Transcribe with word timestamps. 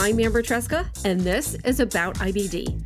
I'm 0.00 0.20
Amber 0.20 0.44
Tresca, 0.44 0.86
and 1.04 1.20
this 1.22 1.56
is 1.64 1.80
About 1.80 2.14
IBD. 2.18 2.84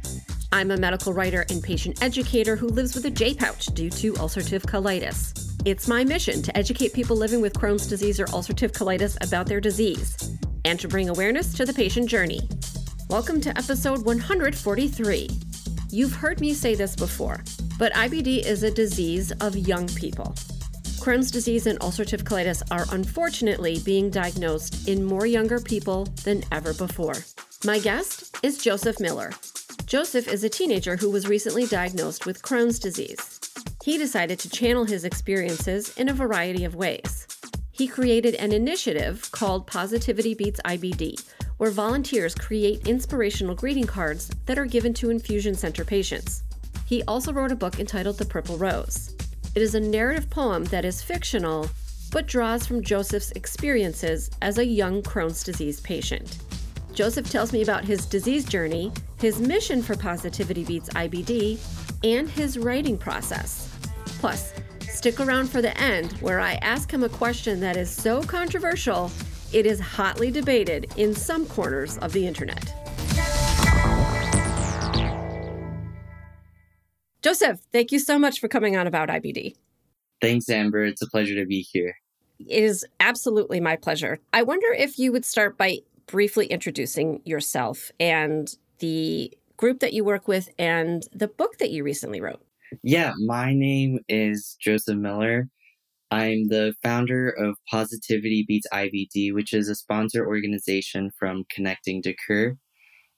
I'm 0.50 0.70
a 0.70 0.78
medical 0.78 1.12
writer 1.12 1.44
and 1.50 1.62
patient 1.62 2.02
educator 2.02 2.56
who 2.56 2.68
lives 2.68 2.94
with 2.94 3.04
a 3.04 3.10
J 3.10 3.34
pouch 3.34 3.66
due 3.66 3.90
to 3.90 4.14
ulcerative 4.14 4.62
colitis. 4.62 5.52
It's 5.66 5.86
my 5.86 6.04
mission 6.04 6.40
to 6.40 6.56
educate 6.56 6.94
people 6.94 7.14
living 7.14 7.42
with 7.42 7.52
Crohn's 7.52 7.86
disease 7.86 8.18
or 8.18 8.24
ulcerative 8.28 8.72
colitis 8.72 9.22
about 9.22 9.44
their 9.44 9.60
disease 9.60 10.38
and 10.64 10.80
to 10.80 10.88
bring 10.88 11.10
awareness 11.10 11.52
to 11.52 11.66
the 11.66 11.74
patient 11.74 12.08
journey. 12.08 12.48
Welcome 13.10 13.42
to 13.42 13.50
episode 13.58 14.06
143. 14.06 15.28
You've 15.90 16.14
heard 16.14 16.40
me 16.40 16.54
say 16.54 16.74
this 16.74 16.96
before, 16.96 17.44
but 17.78 17.92
IBD 17.92 18.46
is 18.46 18.62
a 18.62 18.70
disease 18.70 19.32
of 19.32 19.54
young 19.54 19.86
people. 19.88 20.34
Crohn's 21.02 21.32
disease 21.32 21.66
and 21.66 21.80
ulcerative 21.80 22.22
colitis 22.22 22.62
are 22.70 22.86
unfortunately 22.94 23.80
being 23.80 24.08
diagnosed 24.08 24.86
in 24.86 25.02
more 25.02 25.26
younger 25.26 25.58
people 25.58 26.04
than 26.22 26.44
ever 26.52 26.72
before. 26.72 27.16
My 27.64 27.80
guest 27.80 28.36
is 28.44 28.62
Josef 28.62 29.00
Miller. 29.00 29.32
Josef 29.84 30.28
is 30.28 30.44
a 30.44 30.48
teenager 30.48 30.94
who 30.94 31.10
was 31.10 31.26
recently 31.26 31.66
diagnosed 31.66 32.24
with 32.24 32.40
Crohn's 32.40 32.78
disease. 32.78 33.40
He 33.82 33.98
decided 33.98 34.38
to 34.38 34.48
channel 34.48 34.84
his 34.84 35.04
experiences 35.04 35.92
in 35.98 36.08
a 36.08 36.14
variety 36.14 36.64
of 36.64 36.76
ways. 36.76 37.26
He 37.72 37.88
created 37.88 38.36
an 38.36 38.52
initiative 38.52 39.28
called 39.32 39.66
Positivity 39.66 40.34
Beats 40.34 40.60
IBD, 40.64 41.20
where 41.56 41.72
volunteers 41.72 42.32
create 42.32 42.86
inspirational 42.86 43.56
greeting 43.56 43.88
cards 43.88 44.30
that 44.46 44.56
are 44.56 44.66
given 44.66 44.94
to 44.94 45.10
infusion 45.10 45.56
center 45.56 45.84
patients. 45.84 46.44
He 46.86 47.02
also 47.08 47.32
wrote 47.32 47.50
a 47.50 47.56
book 47.56 47.80
entitled 47.80 48.18
The 48.18 48.24
Purple 48.24 48.56
Rose. 48.56 49.11
It 49.54 49.60
is 49.60 49.74
a 49.74 49.80
narrative 49.80 50.30
poem 50.30 50.64
that 50.66 50.86
is 50.86 51.02
fictional, 51.02 51.68
but 52.10 52.26
draws 52.26 52.66
from 52.66 52.82
Josef's 52.82 53.32
experiences 53.32 54.30
as 54.40 54.56
a 54.56 54.64
young 54.64 55.02
Crohn's 55.02 55.44
disease 55.44 55.78
patient. 55.80 56.38
Josef 56.94 57.30
tells 57.30 57.52
me 57.52 57.60
about 57.60 57.84
his 57.84 58.06
disease 58.06 58.46
journey, 58.46 58.90
his 59.18 59.40
mission 59.40 59.82
for 59.82 59.94
Positivity 59.94 60.64
Beats 60.64 60.88
IBD, 60.90 61.58
and 62.02 62.30
his 62.30 62.56
writing 62.58 62.96
process. 62.96 63.68
Plus, 64.20 64.54
stick 64.88 65.20
around 65.20 65.50
for 65.50 65.60
the 65.60 65.78
end 65.78 66.12
where 66.22 66.40
I 66.40 66.54
ask 66.54 66.90
him 66.90 67.02
a 67.02 67.08
question 67.10 67.60
that 67.60 67.76
is 67.76 67.90
so 67.90 68.22
controversial, 68.22 69.10
it 69.52 69.66
is 69.66 69.78
hotly 69.80 70.30
debated 70.30 70.90
in 70.96 71.14
some 71.14 71.44
corners 71.44 71.98
of 71.98 72.14
the 72.14 72.26
internet. 72.26 72.81
Josef, 77.22 77.60
thank 77.72 77.92
you 77.92 78.00
so 78.00 78.18
much 78.18 78.40
for 78.40 78.48
coming 78.48 78.76
on 78.76 78.86
about 78.86 79.08
IBD. 79.08 79.54
Thanks, 80.20 80.48
Amber. 80.48 80.84
It's 80.84 81.02
a 81.02 81.08
pleasure 81.08 81.36
to 81.36 81.46
be 81.46 81.60
here. 81.60 81.94
It 82.40 82.64
is 82.64 82.84
absolutely 82.98 83.60
my 83.60 83.76
pleasure. 83.76 84.18
I 84.32 84.42
wonder 84.42 84.72
if 84.72 84.98
you 84.98 85.12
would 85.12 85.24
start 85.24 85.56
by 85.56 85.78
briefly 86.06 86.46
introducing 86.46 87.20
yourself 87.24 87.92
and 88.00 88.52
the 88.80 89.32
group 89.56 89.78
that 89.80 89.92
you 89.92 90.02
work 90.02 90.26
with 90.26 90.48
and 90.58 91.04
the 91.12 91.28
book 91.28 91.58
that 91.58 91.70
you 91.70 91.84
recently 91.84 92.20
wrote. 92.20 92.44
Yeah, 92.82 93.12
my 93.24 93.52
name 93.54 94.00
is 94.08 94.56
Josef 94.60 94.96
Miller. 94.96 95.48
I'm 96.10 96.48
the 96.48 96.74
founder 96.82 97.30
of 97.30 97.56
Positivity 97.70 98.44
Beats 98.46 98.66
IBD, 98.72 99.32
which 99.32 99.54
is 99.54 99.68
a 99.68 99.74
sponsor 99.74 100.26
organization 100.26 101.10
from 101.18 101.44
Connecting 101.54 102.02
to 102.02 102.14
Cure 102.26 102.56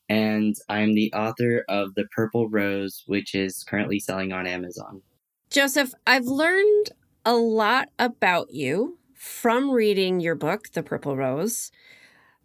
and 0.08 0.55
I'm 0.69 0.94
the 0.94 1.12
author 1.12 1.64
of 1.69 1.94
The 1.94 2.05
Purple 2.14 2.48
Rose, 2.48 3.02
which 3.06 3.34
is 3.34 3.64
currently 3.64 3.98
selling 3.98 4.33
on 4.33 4.46
Amazon. 4.46 5.02
Josef, 5.50 5.92
I've 6.06 6.27
learned 6.27 6.91
a 7.24 7.34
lot 7.34 7.88
about 7.98 8.52
you 8.52 8.98
from 9.14 9.70
reading 9.70 10.20
your 10.20 10.34
book, 10.34 10.72
The 10.72 10.83
Purple 10.83 11.16
Rose. 11.16 11.70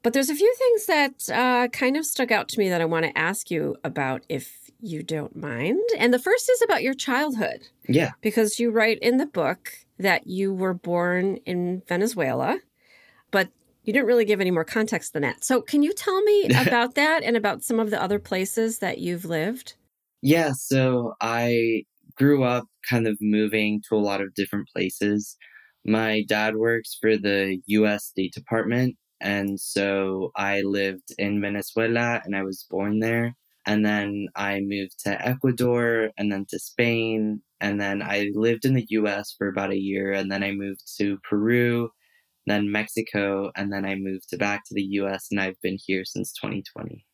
But 0.02 0.14
there's 0.14 0.30
a 0.30 0.36
few 0.36 0.54
things 0.58 0.86
that 0.86 1.30
uh, 1.30 1.68
kind 1.70 1.98
of 1.98 2.06
stuck 2.06 2.32
out 2.32 2.48
to 2.50 2.60
me 2.60 2.70
that 2.70 2.82
I 2.82 2.86
want 2.86 3.06
to 3.06 3.18
ask 3.18 3.52
you 3.52 3.76
about 3.84 4.24
if 4.30 4.70
you 4.80 5.04
don't 5.04 5.36
mind. 5.36 5.82
And 5.98 6.14
the 6.14 6.20
first 6.20 6.50
is 6.50 6.62
about 6.62 6.84
your 6.84 6.94
childhood. 6.94 7.68
Yeah. 7.88 8.12
Because 8.22 8.60
you 8.60 8.72
write 8.72 9.00
in 9.00 9.18
the 9.18 9.26
book 9.26 9.72
that 9.98 10.28
you 10.28 10.54
were 10.54 10.74
born 10.74 11.38
in 11.46 11.84
Venezuela, 11.88 12.60
but 13.32 13.50
you 13.90 13.94
didn't 13.94 14.06
really 14.06 14.26
give 14.26 14.40
any 14.40 14.52
more 14.52 14.64
context 14.64 15.14
than 15.14 15.24
that. 15.24 15.44
So, 15.44 15.64
can 15.64 15.82
you 15.82 15.94
tell 15.94 16.22
me 16.22 16.44
about 16.62 16.94
that 16.94 17.24
and 17.24 17.36
about 17.36 17.64
some 17.64 17.80
of 17.80 17.90
the 17.90 18.00
other 18.00 18.20
places 18.20 18.78
that 18.80 19.00
you've 19.00 19.26
lived? 19.26 19.74
Yeah, 20.22 20.52
so 20.54 21.16
I 21.22 21.86
grew 22.16 22.44
up 22.44 22.66
kind 22.88 23.08
of 23.08 23.18
moving 23.20 23.82
to 23.90 23.96
a 23.96 23.98
lot 23.98 24.22
of 24.22 24.36
different 24.36 24.68
places. 24.72 25.36
My 25.84 26.24
dad 26.28 26.56
works 26.56 27.00
for 27.02 27.18
the 27.18 27.60
US 27.66 28.06
State 28.06 28.34
Department, 28.34 28.96
and 29.20 29.60
so 29.60 30.30
I 30.36 30.62
lived 30.62 31.12
in 31.18 31.42
Venezuela 31.42 32.22
and 32.24 32.36
I 32.36 32.44
was 32.44 32.68
born 32.70 33.00
there. 33.00 33.34
And 33.66 33.84
then 33.84 34.28
I 34.36 34.62
moved 34.62 35.00
to 35.06 35.28
Ecuador 35.28 36.12
and 36.16 36.32
then 36.32 36.46
to 36.50 36.60
Spain. 36.60 37.42
And 37.60 37.82
then 37.82 38.04
I 38.04 38.30
lived 38.36 38.66
in 38.66 38.76
the 38.76 38.86
US 38.90 39.34
for 39.36 39.48
about 39.48 39.72
a 39.72 39.80
year. 39.80 40.14
And 40.14 40.32
then 40.32 40.44
I 40.44 40.52
moved 40.52 40.84
to 41.00 41.18
Peru 41.28 41.90
then 42.48 42.72
Mexico, 42.72 43.52
and 43.56 43.72
then 43.72 43.86
I 43.86 43.96
moved 43.96 44.38
back 44.40 44.64
to 44.66 44.74
the 44.76 44.84
US 44.84 45.28
and 45.32 45.40
I've 45.40 45.60
been 45.62 45.78
here 45.86 46.06
since 46.06 46.34
2020. 46.34 47.06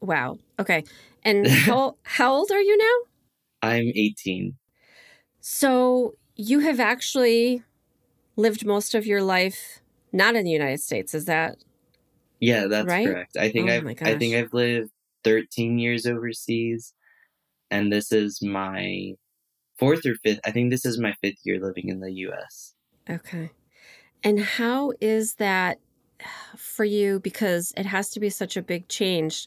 Wow. 0.00 0.38
Okay. 0.58 0.84
And 1.24 1.48
how, 1.50 1.96
how 2.02 2.32
old 2.32 2.50
are 2.50 2.60
you 2.60 2.76
now? 2.76 3.10
I'm 3.62 3.90
18. 3.96 4.58
So 5.40 6.14
you 6.36 6.60
have 6.60 6.80
actually 6.80 7.62
lived 8.36 8.66
most 8.66 8.94
of 8.94 9.06
your 9.06 9.22
life 9.22 9.80
not 10.12 10.36
in 10.36 10.44
the 10.44 10.50
United 10.52 10.80
States, 10.80 11.14
is 11.14 11.26
that 11.26 11.58
Yeah, 12.40 12.66
that's 12.66 12.94
right? 12.94 13.02
correct. 13.02 13.36
I 13.36 13.50
think 13.50 13.70
oh 13.70 13.70
I've 13.70 13.86
I 14.04 14.14
think 14.16 14.34
I've 14.34 14.52
lived 14.52 14.90
13 15.24 15.78
years 15.78 16.06
overseas 16.06 16.94
and 17.70 17.92
this 17.92 18.12
is 18.12 18.42
my 18.42 19.14
fourth 19.78 20.06
or 20.06 20.16
fifth 20.24 20.40
I 20.46 20.52
think 20.52 20.70
this 20.70 20.86
is 20.86 20.98
my 21.00 21.14
fifth 21.22 21.38
year 21.44 21.60
living 21.60 21.88
in 21.90 22.00
the 22.00 22.12
US. 22.12 22.74
Okay. 23.08 23.50
And 24.24 24.40
how 24.40 24.92
is 25.00 25.34
that 25.34 25.78
for 26.56 26.84
you? 26.84 27.20
Because 27.20 27.72
it 27.76 27.86
has 27.86 28.10
to 28.10 28.20
be 28.20 28.30
such 28.30 28.56
a 28.56 28.62
big 28.62 28.88
change. 28.88 29.46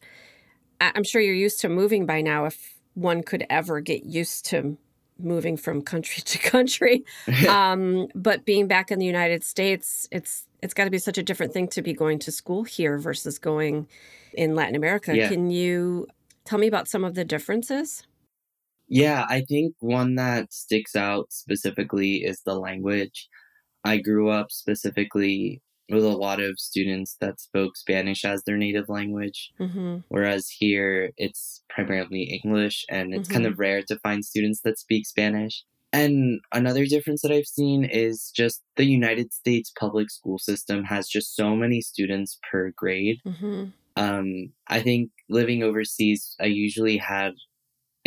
I'm 0.79 1.03
sure 1.03 1.19
you're 1.19 1.33
used 1.33 1.59
to 1.61 1.69
moving 1.69 2.05
by 2.05 2.21
now, 2.21 2.45
if 2.45 2.75
one 2.93 3.23
could 3.23 3.45
ever 3.49 3.81
get 3.81 4.05
used 4.05 4.45
to 4.47 4.77
moving 5.19 5.57
from 5.57 5.81
country 5.81 6.21
to 6.25 6.38
country. 6.38 7.03
um, 7.49 8.07
but 8.13 8.45
being 8.45 8.67
back 8.67 8.91
in 8.91 8.99
the 8.99 9.05
United 9.05 9.43
States, 9.43 10.07
it's 10.11 10.45
it's 10.61 10.73
got 10.73 10.85
to 10.85 10.89
be 10.89 10.97
such 10.97 11.17
a 11.17 11.23
different 11.23 11.53
thing 11.53 11.67
to 11.67 11.81
be 11.81 11.94
going 11.94 12.19
to 12.19 12.31
school 12.31 12.63
here 12.63 12.97
versus 12.97 13.38
going 13.38 13.88
in 14.33 14.55
Latin 14.55 14.75
America. 14.75 15.15
Yeah. 15.15 15.29
Can 15.29 15.51
you 15.51 16.07
tell 16.45 16.57
me 16.57 16.67
about 16.67 16.88
some 16.88 17.03
of 17.03 17.13
the 17.13 17.23
differences? 17.23 18.03
Yeah, 18.88 19.25
I 19.29 19.41
think 19.41 19.75
one 19.79 20.15
that 20.15 20.53
sticks 20.53 20.95
out 20.95 21.31
specifically 21.31 22.23
is 22.23 22.41
the 22.41 22.55
language. 22.55 23.27
I 23.83 23.97
grew 23.97 24.29
up 24.29 24.51
specifically 24.51 25.61
with 25.89 26.03
a 26.03 26.09
lot 26.09 26.41
of 26.41 26.59
students 26.59 27.15
that 27.21 27.39
spoke 27.39 27.77
Spanish 27.77 28.25
as 28.25 28.43
their 28.43 28.57
native 28.57 28.89
language, 28.89 29.51
mm-hmm. 29.59 29.97
whereas 30.09 30.49
here 30.49 31.11
it's 31.17 31.63
primarily 31.69 32.41
English, 32.43 32.85
and 32.89 33.13
it's 33.13 33.29
mm-hmm. 33.29 33.33
kind 33.33 33.45
of 33.45 33.59
rare 33.59 33.81
to 33.88 33.99
find 33.99 34.25
students 34.25 34.61
that 34.63 34.77
speak 34.77 35.05
Spanish. 35.07 35.63
And 35.93 36.41
another 36.53 36.85
difference 36.85 37.21
that 37.21 37.31
I've 37.31 37.45
seen 37.45 37.85
is 37.85 38.31
just 38.35 38.61
the 38.75 38.85
United 38.85 39.33
States 39.33 39.71
public 39.79 40.09
school 40.11 40.38
system 40.38 40.83
has 40.83 41.07
just 41.07 41.35
so 41.35 41.55
many 41.55 41.79
students 41.79 42.38
per 42.51 42.73
grade. 42.75 43.19
Mm-hmm. 43.25 43.65
Um, 43.95 44.53
I 44.67 44.81
think 44.81 45.11
living 45.29 45.63
overseas, 45.63 46.35
I 46.39 46.45
usually 46.45 46.97
had 46.97 47.33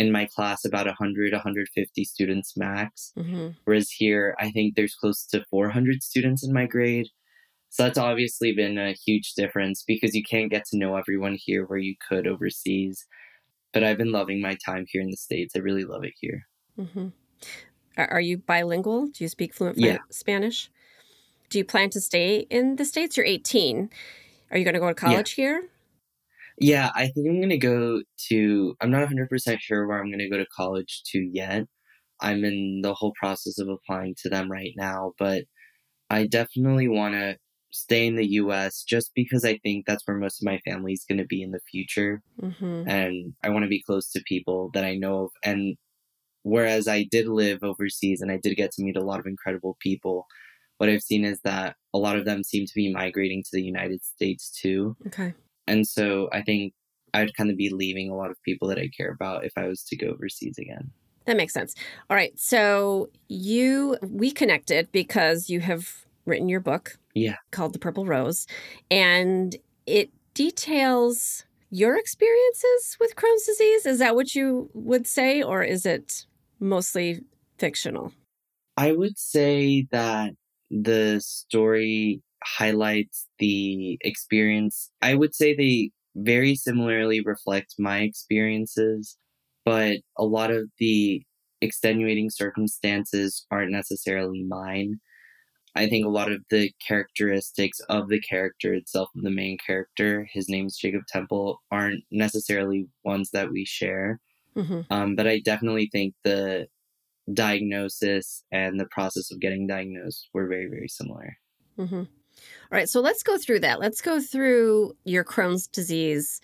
in 0.00 0.10
my 0.10 0.24
class 0.24 0.64
about 0.64 0.86
100 0.86 1.32
150 1.32 2.04
students 2.04 2.56
max. 2.56 3.12
Mm-hmm. 3.18 3.48
whereas 3.64 3.90
here 3.90 4.34
i 4.38 4.50
think 4.50 4.74
there's 4.74 4.94
close 4.94 5.26
to 5.26 5.44
400 5.50 6.02
students 6.02 6.42
in 6.44 6.52
my 6.52 6.66
grade. 6.66 7.08
So 7.72 7.84
that's 7.84 7.98
obviously 7.98 8.52
been 8.52 8.78
a 8.78 8.94
huge 9.06 9.34
difference 9.34 9.84
because 9.86 10.12
you 10.16 10.24
can't 10.24 10.50
get 10.50 10.64
to 10.66 10.78
know 10.78 10.96
everyone 10.96 11.36
here 11.38 11.64
where 11.66 11.78
you 11.78 11.94
could 12.08 12.26
overseas. 12.26 13.06
But 13.72 13.84
i've 13.84 13.98
been 13.98 14.12
loving 14.20 14.40
my 14.40 14.56
time 14.66 14.86
here 14.88 15.02
in 15.02 15.10
the 15.10 15.16
states. 15.28 15.54
I 15.54 15.60
really 15.60 15.84
love 15.84 16.04
it 16.04 16.14
here. 16.20 16.40
Mm-hmm. 16.78 17.08
are 17.98 18.26
you 18.28 18.38
bilingual? 18.38 19.06
Do 19.08 19.22
you 19.24 19.28
speak 19.28 19.54
fluent 19.54 19.78
yeah. 19.78 19.98
spanish? 20.08 20.70
Do 21.50 21.58
you 21.58 21.64
plan 21.64 21.90
to 21.90 22.00
stay 22.00 22.46
in 22.58 22.76
the 22.76 22.86
states? 22.86 23.16
You're 23.16 23.26
18 23.26 23.90
are 24.50 24.58
you 24.58 24.64
going 24.64 24.74
to 24.74 24.80
go 24.80 24.88
to 24.88 24.94
college 24.94 25.36
yeah. 25.36 25.44
here 25.44 25.68
yeah, 26.60 26.90
I 26.94 27.08
think 27.08 27.26
I'm 27.26 27.40
going 27.40 27.48
to 27.48 27.58
go 27.58 28.02
to, 28.28 28.76
I'm 28.80 28.90
not 28.90 29.08
100% 29.08 29.58
sure 29.60 29.86
where 29.86 29.98
I'm 29.98 30.10
going 30.10 30.18
to 30.18 30.28
go 30.28 30.36
to 30.36 30.46
college 30.54 31.02
to 31.06 31.18
yet. 31.18 31.64
I'm 32.20 32.44
in 32.44 32.82
the 32.82 32.94
whole 32.94 33.12
process 33.18 33.58
of 33.58 33.68
applying 33.68 34.14
to 34.22 34.28
them 34.28 34.52
right 34.52 34.74
now, 34.76 35.12
but 35.18 35.44
I 36.10 36.26
definitely 36.26 36.86
want 36.86 37.14
to 37.14 37.36
stay 37.72 38.06
in 38.06 38.16
the 38.16 38.26
US 38.32 38.82
just 38.82 39.12
because 39.14 39.44
I 39.44 39.58
think 39.58 39.86
that's 39.86 40.06
where 40.06 40.18
most 40.18 40.42
of 40.42 40.46
my 40.46 40.58
family 40.68 40.92
is 40.92 41.06
going 41.08 41.18
to 41.18 41.24
be 41.24 41.42
in 41.42 41.52
the 41.52 41.60
future. 41.70 42.20
Mm-hmm. 42.42 42.88
And 42.88 43.32
I 43.42 43.48
want 43.48 43.62
to 43.62 43.68
be 43.68 43.82
close 43.82 44.10
to 44.10 44.22
people 44.26 44.70
that 44.74 44.84
I 44.84 44.96
know 44.96 45.24
of. 45.24 45.30
And 45.44 45.76
whereas 46.42 46.88
I 46.88 47.04
did 47.10 47.26
live 47.26 47.62
overseas 47.62 48.20
and 48.20 48.30
I 48.30 48.38
did 48.42 48.56
get 48.56 48.72
to 48.72 48.82
meet 48.82 48.96
a 48.96 49.04
lot 49.04 49.20
of 49.20 49.26
incredible 49.26 49.78
people, 49.80 50.26
what 50.76 50.90
I've 50.90 51.02
seen 51.02 51.24
is 51.24 51.40
that 51.44 51.76
a 51.94 51.98
lot 51.98 52.16
of 52.16 52.24
them 52.24 52.42
seem 52.42 52.66
to 52.66 52.74
be 52.74 52.92
migrating 52.92 53.42
to 53.42 53.50
the 53.52 53.62
United 53.62 54.02
States 54.04 54.50
too. 54.50 54.96
Okay. 55.06 55.32
And 55.66 55.86
so 55.86 56.28
I 56.32 56.42
think 56.42 56.72
I'd 57.14 57.34
kind 57.34 57.50
of 57.50 57.56
be 57.56 57.70
leaving 57.70 58.10
a 58.10 58.16
lot 58.16 58.30
of 58.30 58.36
people 58.44 58.68
that 58.68 58.78
I 58.78 58.88
care 58.96 59.10
about 59.10 59.44
if 59.44 59.52
I 59.56 59.66
was 59.66 59.82
to 59.84 59.96
go 59.96 60.08
overseas 60.08 60.58
again. 60.58 60.90
That 61.26 61.36
makes 61.36 61.52
sense. 61.52 61.74
All 62.08 62.16
right. 62.16 62.38
So 62.38 63.10
you, 63.28 63.96
we 64.02 64.30
connected 64.30 64.90
because 64.92 65.50
you 65.50 65.60
have 65.60 66.06
written 66.24 66.48
your 66.48 66.60
book. 66.60 66.98
Yeah. 67.14 67.36
Called 67.50 67.72
The 67.72 67.78
Purple 67.78 68.06
Rose. 68.06 68.46
And 68.90 69.56
it 69.86 70.10
details 70.34 71.44
your 71.70 71.96
experiences 71.96 72.96
with 72.98 73.16
Crohn's 73.16 73.44
disease. 73.46 73.86
Is 73.86 73.98
that 73.98 74.14
what 74.14 74.34
you 74.34 74.70
would 74.74 75.06
say? 75.06 75.42
Or 75.42 75.62
is 75.62 75.86
it 75.86 76.26
mostly 76.58 77.20
fictional? 77.58 78.12
I 78.76 78.92
would 78.92 79.18
say 79.18 79.86
that 79.90 80.32
the 80.70 81.20
story 81.20 82.22
highlights 82.44 83.26
the 83.38 83.98
experience. 84.02 84.90
I 85.02 85.14
would 85.14 85.34
say 85.34 85.54
they 85.54 85.90
very 86.16 86.54
similarly 86.54 87.20
reflect 87.20 87.74
my 87.78 88.00
experiences, 88.00 89.16
but 89.64 89.98
a 90.16 90.24
lot 90.24 90.50
of 90.50 90.70
the 90.78 91.22
extenuating 91.60 92.30
circumstances 92.30 93.46
aren't 93.50 93.72
necessarily 93.72 94.42
mine. 94.42 95.00
I 95.76 95.88
think 95.88 96.04
a 96.04 96.10
lot 96.10 96.32
of 96.32 96.40
the 96.50 96.72
characteristics 96.86 97.78
of 97.88 98.08
the 98.08 98.20
character 98.20 98.74
itself, 98.74 99.08
the 99.14 99.30
main 99.30 99.56
character, 99.64 100.26
his 100.32 100.48
name's 100.48 100.76
Jacob 100.76 101.02
Temple, 101.06 101.60
aren't 101.70 102.02
necessarily 102.10 102.88
ones 103.04 103.30
that 103.32 103.52
we 103.52 103.64
share. 103.64 104.20
Mm-hmm. 104.56 104.80
Um, 104.90 105.14
but 105.14 105.28
I 105.28 105.38
definitely 105.38 105.88
think 105.92 106.14
the 106.24 106.66
diagnosis 107.32 108.42
and 108.50 108.80
the 108.80 108.88
process 108.90 109.30
of 109.30 109.38
getting 109.38 109.68
diagnosed 109.68 110.28
were 110.34 110.48
very, 110.48 110.66
very 110.66 110.88
similar. 110.88 111.36
Mm-hmm. 111.78 112.02
All 112.70 112.76
right, 112.76 112.88
so 112.88 113.00
let's 113.00 113.22
go 113.22 113.38
through 113.38 113.60
that. 113.60 113.80
Let's 113.80 114.00
go 114.00 114.20
through 114.20 114.96
your 115.04 115.24
Crohn's 115.24 115.66
disease 115.66 116.40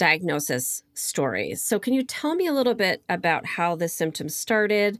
diagnosis 0.00 0.82
story. 0.94 1.54
So, 1.54 1.78
can 1.78 1.92
you 1.92 2.02
tell 2.02 2.34
me 2.34 2.46
a 2.46 2.54
little 2.54 2.74
bit 2.74 3.02
about 3.10 3.44
how 3.44 3.76
the 3.76 3.86
symptoms 3.86 4.34
started 4.34 4.98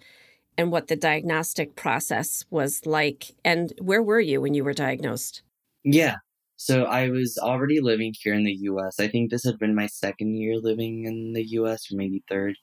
and 0.59 0.71
what 0.71 0.89
the 0.89 0.97
diagnostic 0.97 1.75
process 1.75 2.45
was 2.51 2.85
like? 2.85 3.35
And 3.43 3.73
where 3.81 4.03
were 4.03 4.21
you 4.21 4.43
when 4.43 4.53
you 4.53 4.63
were 4.63 4.75
diagnosed? 4.75 5.43
Yeah. 5.85 6.17
So, 6.57 6.85
I 6.85 7.09
was 7.09 7.39
already 7.39 7.81
living 7.81 8.15
here 8.21 8.35
in 8.35 8.45
the 8.45 8.53
US. 8.53 9.01
I 9.01 9.09
think 9.09 9.31
this 9.31 9.43
had 9.43 9.59
been 9.59 9.75
my 9.75 9.87
second 9.87 10.37
year 10.37 10.59
living 10.59 11.07
in 11.07 11.33
the 11.33 11.45
US, 11.61 11.91
or 11.91 11.97
maybe 11.97 12.23
third. 12.29 12.57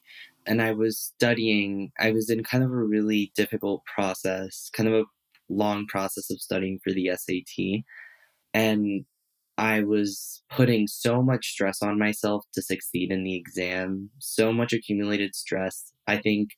And 0.46 0.62
I 0.62 0.74
was 0.74 1.00
studying, 1.00 1.92
I 2.00 2.12
was 2.12 2.30
in 2.30 2.44
kind 2.44 2.64
of 2.64 2.70
a 2.70 2.76
really 2.76 3.32
difficult 3.36 3.84
process, 3.86 4.70
kind 4.74 4.88
of 4.88 4.94
a 4.94 5.04
long 5.50 5.86
process 5.88 6.30
of 6.30 6.40
studying 6.40 6.80
for 6.84 6.94
the 6.94 7.12
SAT. 7.16 7.84
And 8.54 9.06
I 9.58 9.82
was 9.82 10.44
putting 10.50 10.88
so 10.88 11.24
much 11.24 11.48
stress 11.48 11.82
on 11.82 11.98
myself 11.98 12.46
to 12.54 12.62
succeed 12.62 13.12
in 13.12 13.24
the 13.24 13.36
exam, 13.36 14.12
so 14.20 14.54
much 14.54 14.72
accumulated 14.72 15.36
stress. 15.36 15.94
I 16.06 16.18
think 16.18 16.50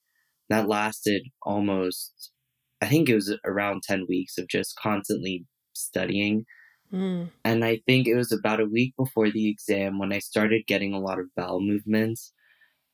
that 0.49 0.67
lasted 0.67 1.23
almost, 1.43 2.31
I 2.81 2.87
think 2.87 3.07
it 3.07 3.15
was 3.15 3.37
around 3.45 3.83
10 3.83 4.05
weeks 4.09 4.37
of 4.37 4.47
just 4.49 4.75
constantly 4.75 5.45
studying. 5.73 6.45
Mm. 6.91 7.29
And 7.45 7.63
I 7.63 7.79
think 7.85 8.07
it 8.07 8.15
was 8.15 8.31
about 8.31 8.59
a 8.59 8.65
week 8.65 8.95
before 8.97 9.31
the 9.31 9.49
exam 9.49 9.97
when 9.99 10.11
I 10.11 10.19
started 10.19 10.67
getting 10.67 10.93
a 10.93 10.99
lot 10.99 11.19
of 11.19 11.27
bowel 11.37 11.61
movements. 11.61 12.33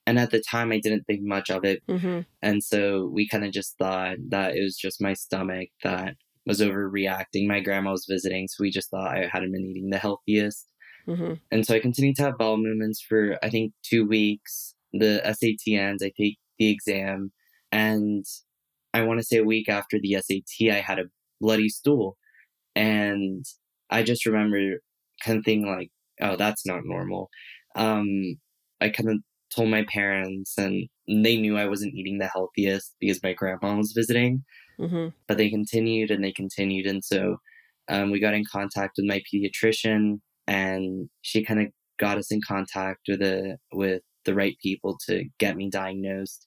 And 0.07 0.19
at 0.19 0.31
the 0.31 0.41
time, 0.41 0.71
I 0.71 0.79
didn't 0.79 1.03
think 1.05 1.21
much 1.23 1.49
of 1.49 1.65
it. 1.65 1.81
Mm-hmm. 1.87 2.21
And 2.41 2.63
so 2.63 3.09
we 3.11 3.27
kind 3.27 3.43
of 3.43 3.51
just 3.51 3.77
thought 3.77 4.17
that 4.29 4.55
it 4.55 4.61
was 4.61 4.77
just 4.77 5.01
my 5.01 5.13
stomach 5.13 5.69
that 5.83 6.15
was 6.45 6.61
overreacting. 6.61 7.47
My 7.47 7.59
grandma 7.59 7.91
was 7.91 8.05
visiting, 8.07 8.47
so 8.47 8.57
we 8.59 8.69
just 8.69 8.91
thought 8.91 9.07
I 9.07 9.27
hadn't 9.31 9.51
been 9.51 9.65
eating 9.65 9.89
the 9.89 9.97
healthiest. 9.97 10.67
Mm-hmm. 11.07 11.33
And 11.51 11.65
so 11.65 11.75
I 11.75 11.79
continued 11.79 12.15
to 12.17 12.23
have 12.23 12.37
bowel 12.37 12.57
movements 12.57 13.01
for, 13.01 13.37
I 13.43 13.49
think, 13.49 13.73
two 13.83 14.07
weeks. 14.07 14.75
The 14.93 15.21
SAT 15.23 15.73
ends, 15.73 16.03
I 16.03 16.11
take 16.17 16.37
the 16.57 16.69
exam, 16.69 17.31
and 17.71 18.23
I 18.93 19.01
want 19.01 19.19
to 19.19 19.25
say 19.25 19.37
a 19.37 19.43
week 19.43 19.67
after 19.67 19.99
the 19.99 20.17
SAT, 20.21 20.69
I 20.71 20.79
had 20.79 20.99
a 20.99 21.09
bloody 21.41 21.67
stool. 21.67 22.17
And 22.75 23.45
I 23.89 24.03
just 24.03 24.25
remember 24.25 24.79
kind 25.23 25.37
of 25.37 25.43
thinking, 25.43 25.67
like, 25.67 25.89
oh, 26.21 26.37
that's 26.37 26.65
not 26.65 26.81
normal. 26.85 27.29
Um, 27.75 28.37
I 28.79 28.89
kind 28.89 29.09
of 29.09 29.17
told 29.55 29.69
my 29.69 29.85
parents, 29.91 30.57
and 30.57 30.87
they 31.07 31.37
knew 31.37 31.57
I 31.57 31.67
wasn't 31.67 31.93
eating 31.93 32.17
the 32.17 32.27
healthiest 32.27 32.95
because 32.99 33.23
my 33.23 33.33
grandma 33.33 33.77
was 33.77 33.93
visiting. 33.95 34.43
Mm-hmm. 34.79 35.09
But 35.27 35.37
they 35.37 35.49
continued 35.49 36.11
and 36.11 36.23
they 36.23 36.31
continued. 36.31 36.85
And 36.85 37.03
so 37.03 37.37
um, 37.87 38.11
we 38.11 38.19
got 38.19 38.33
in 38.33 38.43
contact 38.51 38.97
with 38.97 39.05
my 39.05 39.21
pediatrician, 39.33 40.19
and 40.47 41.09
she 41.21 41.43
kind 41.43 41.61
of 41.61 41.67
got 41.97 42.17
us 42.17 42.31
in 42.31 42.41
contact 42.45 43.01
with 43.07 43.19
the 43.19 43.57
with 43.71 44.01
the 44.25 44.33
right 44.33 44.57
people 44.61 44.97
to 45.07 45.25
get 45.39 45.55
me 45.55 45.69
diagnosed. 45.69 46.45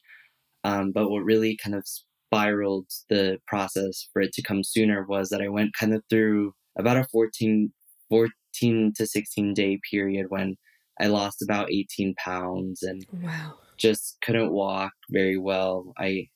Um, 0.65 0.93
but 0.93 1.11
what 1.11 1.25
really 1.25 1.57
kind 1.63 1.75
of 1.75 1.85
spiraled 1.87 2.89
the 3.09 3.39
process 3.47 4.09
for 4.13 4.21
it 4.21 4.33
to 4.35 4.43
come 4.43 4.63
sooner 4.63 5.07
was 5.09 5.31
that 5.31 5.41
I 5.41 5.49
went 5.49 5.75
kind 5.79 5.95
of 5.95 6.03
through 6.11 6.53
about 6.79 6.97
a 6.97 7.07
14, 7.11 7.73
14 8.11 8.93
to 8.97 9.07
16 9.07 9.55
day 9.55 9.79
period 9.91 10.27
when 10.29 10.57
I 11.01 11.07
lost 11.07 11.43
about 11.43 11.71
18 11.71 12.15
pounds 12.17 12.83
and 12.83 13.05
wow. 13.13 13.55
just 13.77 14.19
couldn't 14.23 14.53
walk 14.53 14.93
very 15.11 15.39
well. 15.39 15.93
I 15.99 16.29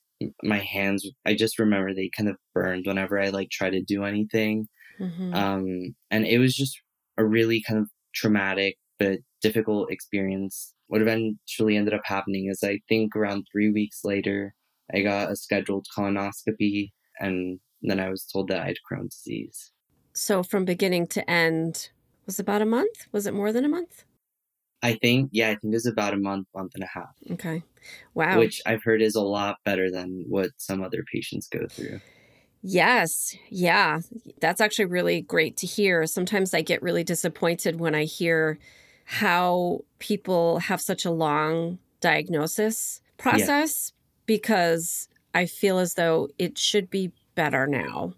my 0.44 0.58
hands 0.58 1.04
I 1.26 1.34
just 1.34 1.58
remember 1.58 1.92
they 1.92 2.08
kind 2.16 2.28
of 2.28 2.36
burned 2.54 2.86
whenever 2.86 3.20
I 3.20 3.30
like 3.30 3.50
try 3.50 3.70
to 3.70 3.82
do 3.82 4.04
anything. 4.04 4.68
Mm-hmm. 5.00 5.34
Um 5.34 5.94
and 6.10 6.24
it 6.26 6.38
was 6.38 6.54
just 6.54 6.80
a 7.18 7.24
really 7.24 7.62
kind 7.62 7.80
of 7.80 7.88
traumatic 8.14 8.76
but 8.98 9.18
difficult 9.40 9.90
experience. 9.90 10.74
What 10.86 11.02
eventually 11.02 11.76
ended 11.76 11.94
up 11.94 12.02
happening 12.04 12.48
is 12.48 12.62
I 12.62 12.80
think 12.88 13.16
around 13.16 13.46
3 13.52 13.72
weeks 13.72 14.00
later 14.04 14.54
I 14.94 15.00
got 15.00 15.30
a 15.30 15.36
scheduled 15.36 15.86
colonoscopy 15.96 16.92
and 17.18 17.58
then 17.82 17.98
I 17.98 18.08
was 18.08 18.24
told 18.24 18.48
that 18.48 18.62
I 18.62 18.66
had 18.66 18.76
Crohn's 18.88 19.16
disease. 19.16 19.72
So 20.12 20.42
from 20.42 20.64
beginning 20.64 21.08
to 21.08 21.28
end 21.28 21.90
was 22.26 22.38
about 22.38 22.62
a 22.62 22.66
month? 22.66 23.06
Was 23.10 23.26
it 23.26 23.34
more 23.34 23.52
than 23.52 23.64
a 23.64 23.68
month? 23.68 24.04
I 24.82 24.94
think, 24.94 25.30
yeah, 25.32 25.50
I 25.50 25.54
think 25.56 25.72
it 25.72 25.76
was 25.76 25.86
about 25.86 26.12
a 26.12 26.16
month, 26.16 26.48
month 26.54 26.72
and 26.74 26.82
a 26.82 26.88
half. 26.88 27.14
Okay. 27.30 27.62
Wow. 28.14 28.38
Which 28.38 28.60
I've 28.66 28.82
heard 28.82 29.00
is 29.00 29.14
a 29.14 29.22
lot 29.22 29.58
better 29.64 29.90
than 29.90 30.24
what 30.28 30.50
some 30.56 30.82
other 30.82 31.04
patients 31.12 31.48
go 31.48 31.66
through. 31.68 32.00
Yes. 32.62 33.36
Yeah. 33.48 34.00
That's 34.40 34.60
actually 34.60 34.86
really 34.86 35.20
great 35.20 35.56
to 35.58 35.66
hear. 35.66 36.06
Sometimes 36.06 36.54
I 36.54 36.62
get 36.62 36.82
really 36.82 37.04
disappointed 37.04 37.80
when 37.80 37.94
I 37.94 38.04
hear 38.04 38.58
how 39.04 39.80
people 39.98 40.58
have 40.60 40.80
such 40.80 41.04
a 41.04 41.10
long 41.10 41.78
diagnosis 42.00 43.00
process 43.18 43.92
yeah. 43.92 44.24
because 44.26 45.08
I 45.34 45.46
feel 45.46 45.78
as 45.78 45.94
though 45.94 46.28
it 46.38 46.58
should 46.58 46.90
be 46.90 47.12
better 47.34 47.66
now 47.66 48.14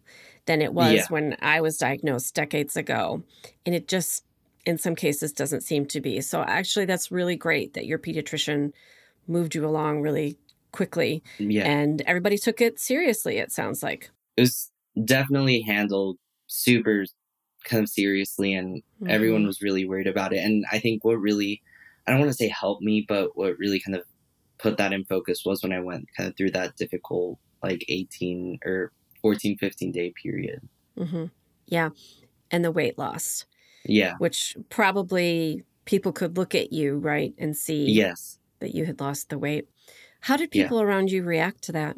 than 0.47 0.61
it 0.61 0.75
was 0.75 0.93
yeah. 0.93 1.07
when 1.09 1.37
I 1.41 1.61
was 1.61 1.79
diagnosed 1.79 2.35
decades 2.35 2.77
ago. 2.77 3.23
And 3.65 3.75
it 3.75 3.89
just 3.89 4.25
in 4.67 4.79
some 4.79 4.95
cases 4.95 5.33
doesn't 5.33 5.63
seem 5.63 5.87
to 5.87 6.01
be. 6.01 6.21
So 6.21 6.43
actually 6.43 6.85
that's 6.87 7.13
really 7.13 7.37
great 7.37 7.75
that 7.75 7.87
your 7.87 7.99
pediatrician 7.99 8.73
moved 9.27 9.55
you 9.55 9.67
along 9.67 10.03
really 10.03 10.39
quickly. 10.73 11.23
Yeah. 11.39 11.67
And 11.67 12.03
everybody 12.03 12.39
took 12.39 12.61
it 12.61 12.81
seriously, 12.81 13.39
it 13.39 13.53
sounds 13.53 13.83
like. 13.83 14.11
It 14.37 14.43
was 14.43 14.71
definitely 15.05 15.63
handled 15.63 16.19
super 16.47 17.05
kind 17.65 17.83
of 17.83 17.89
seriously 17.89 18.55
and 18.55 18.79
mm-hmm. 18.79 19.11
everyone 19.11 19.47
was 19.47 19.63
really 19.63 19.85
worried 19.85 20.07
about 20.07 20.33
it. 20.33 20.39
And 20.39 20.65
I 20.71 20.79
think 20.79 21.05
what 21.05 21.15
really 21.15 21.63
I 22.07 22.11
don't 22.11 22.21
want 22.21 22.31
to 22.31 22.37
say 22.37 22.49
helped 22.49 22.83
me, 22.83 23.05
but 23.07 23.37
what 23.37 23.59
really 23.59 23.81
kind 23.81 23.97
of 23.97 24.03
put 24.59 24.77
that 24.77 24.93
in 24.93 25.05
focus 25.05 25.43
was 25.45 25.63
when 25.63 25.73
I 25.73 25.81
went 25.81 26.09
kind 26.17 26.29
of 26.29 26.37
through 26.37 26.51
that 26.53 26.77
difficult 26.77 27.39
like 27.63 27.85
18 27.89 28.59
or 28.65 28.93
14, 29.23 29.57
15 29.57 29.93
day 29.93 30.13
period. 30.23 30.69
Mm-hmm. 30.99 31.27
Yeah. 31.67 31.91
And 32.51 32.65
the 32.65 32.71
weight 32.71 32.99
loss. 32.99 33.47
Yeah. 33.85 34.15
Which 34.19 34.57
probably 34.71 35.65
people 35.85 36.13
could 36.13 36.37
look 36.37 36.55
at 36.55 36.73
you, 36.73 36.97
right, 36.97 37.35
and 37.39 37.57
see 37.57 37.87
yes. 37.91 38.39
that 38.61 38.75
you 38.75 38.85
had 38.87 39.01
lost 39.01 39.29
the 39.29 39.39
weight. 39.39 39.69
How 40.21 40.37
did 40.37 40.51
people 40.51 40.79
yeah. 40.79 40.85
around 40.85 41.11
you 41.11 41.23
react 41.23 41.63
to 41.65 41.73
that? 41.73 41.97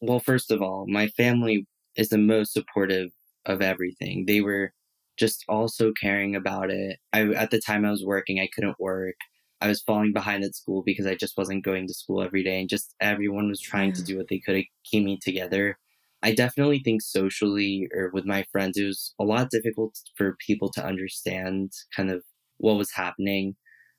Well, 0.00 0.20
first 0.20 0.50
of 0.50 0.62
all, 0.62 0.86
my 0.88 1.08
family 1.08 1.66
is 1.96 2.08
the 2.08 2.18
most 2.18 2.52
supportive 2.52 3.10
of 3.44 3.62
everything. 3.62 4.24
They 4.26 4.40
were 4.40 4.72
just 5.16 5.44
also 5.48 5.92
caring 6.00 6.36
about 6.36 6.70
it. 6.70 6.98
I 7.12 7.22
at 7.32 7.50
the 7.50 7.60
time 7.60 7.84
I 7.84 7.90
was 7.90 8.04
working, 8.04 8.40
I 8.40 8.48
couldn't 8.54 8.78
work. 8.78 9.16
I 9.60 9.68
was 9.68 9.82
falling 9.82 10.12
behind 10.12 10.44
at 10.44 10.54
school 10.54 10.82
because 10.84 11.06
I 11.06 11.14
just 11.14 11.36
wasn't 11.38 11.64
going 11.64 11.86
to 11.86 11.94
school 11.94 12.22
every 12.22 12.42
day 12.42 12.60
and 12.60 12.68
just 12.68 12.94
everyone 13.00 13.48
was 13.48 13.60
trying 13.60 13.88
yeah. 13.90 13.94
to 13.94 14.04
do 14.04 14.16
what 14.18 14.28
they 14.28 14.38
could 14.38 14.56
to 14.56 14.64
keep 14.84 15.04
me 15.04 15.18
together. 15.20 15.78
I 16.26 16.34
definitely 16.34 16.80
think 16.80 17.02
socially 17.02 17.88
or 17.94 18.10
with 18.12 18.24
my 18.24 18.44
friends, 18.50 18.76
it 18.76 18.84
was 18.84 19.14
a 19.20 19.22
lot 19.22 19.48
difficult 19.48 19.96
for 20.16 20.36
people 20.44 20.72
to 20.72 20.84
understand 20.84 21.70
kind 21.94 22.10
of 22.10 22.24
what 22.56 22.76
was 22.76 22.90
happening. 22.90 23.54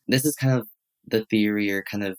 This 0.09 0.25
is 0.25 0.35
kind 0.35 0.59
of 0.59 0.67
the 1.07 1.23
theory 1.29 1.71
or 1.71 1.85
kind 1.89 2.03
of 2.03 2.17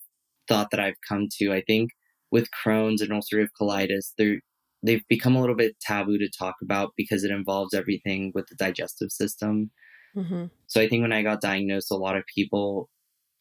thought 0.48 0.70
that 0.70 0.80
I've 0.80 0.96
come 1.06 1.26
to. 1.38 1.52
I 1.52 1.60
think 1.60 1.90
with 2.30 2.48
Crohn's 2.50 3.02
and 3.02 3.10
ulcerative 3.10 3.48
colitis, 3.60 4.12
they're 4.16 4.40
they've 4.82 5.06
become 5.10 5.36
a 5.36 5.40
little 5.42 5.56
bit 5.56 5.78
taboo 5.78 6.16
to 6.16 6.30
talk 6.30 6.54
about 6.62 6.92
because 6.96 7.22
it 7.22 7.30
involves 7.30 7.74
everything 7.74 8.32
with 8.34 8.46
the 8.46 8.54
digestive 8.54 9.10
system. 9.10 9.70
Mm-hmm. 10.16 10.46
So 10.68 10.80
I 10.80 10.88
think 10.88 11.02
when 11.02 11.12
I 11.12 11.20
got 11.20 11.42
diagnosed, 11.42 11.90
a 11.90 11.96
lot 11.96 12.16
of 12.16 12.24
people, 12.34 12.88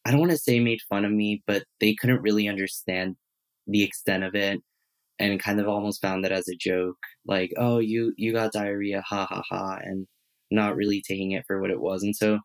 I 0.04 0.10
don't 0.10 0.20
want 0.20 0.32
to 0.32 0.36
say 0.36 0.60
made 0.60 0.82
fun 0.86 1.06
of 1.06 1.12
me, 1.12 1.42
but 1.46 1.64
they 1.80 1.94
couldn't 1.94 2.20
really 2.20 2.46
understand 2.46 3.16
the 3.66 3.84
extent 3.84 4.22
of 4.22 4.34
it 4.34 4.60
and 5.18 5.40
kind 5.40 5.60
of 5.60 5.68
almost 5.68 6.00
found 6.02 6.24
it 6.24 6.32
as 6.32 6.48
a 6.48 6.56
joke 6.56 6.96
like 7.26 7.52
oh 7.56 7.78
you 7.78 8.12
you 8.16 8.32
got 8.32 8.52
diarrhea 8.52 9.02
ha 9.02 9.26
ha 9.26 9.42
ha 9.48 9.78
and 9.82 10.06
not 10.50 10.76
really 10.76 11.02
taking 11.06 11.32
it 11.32 11.44
for 11.46 11.60
what 11.60 11.70
it 11.70 11.80
was. 11.80 12.02
And 12.02 12.16
so 12.16 12.38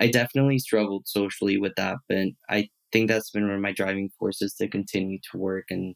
i 0.00 0.08
definitely 0.08 0.58
struggled 0.58 1.06
socially 1.08 1.58
with 1.58 1.72
that 1.76 1.96
but 2.08 2.18
i 2.50 2.68
think 2.92 3.08
that's 3.08 3.30
been 3.30 3.46
one 3.46 3.54
of 3.56 3.60
my 3.60 3.72
driving 3.72 4.10
forces 4.18 4.54
to 4.54 4.68
continue 4.68 5.18
to 5.30 5.38
work 5.38 5.64
and 5.70 5.94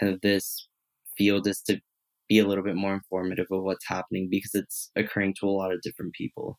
kind 0.00 0.12
of 0.12 0.20
this 0.20 0.68
field 1.16 1.46
is 1.46 1.60
to 1.62 1.80
be 2.28 2.38
a 2.38 2.46
little 2.46 2.64
bit 2.64 2.76
more 2.76 2.94
informative 2.94 3.46
of 3.50 3.62
what's 3.62 3.86
happening 3.86 4.28
because 4.30 4.54
it's 4.54 4.90
occurring 4.96 5.34
to 5.38 5.46
a 5.48 5.50
lot 5.50 5.72
of 5.72 5.80
different 5.82 6.12
people 6.14 6.58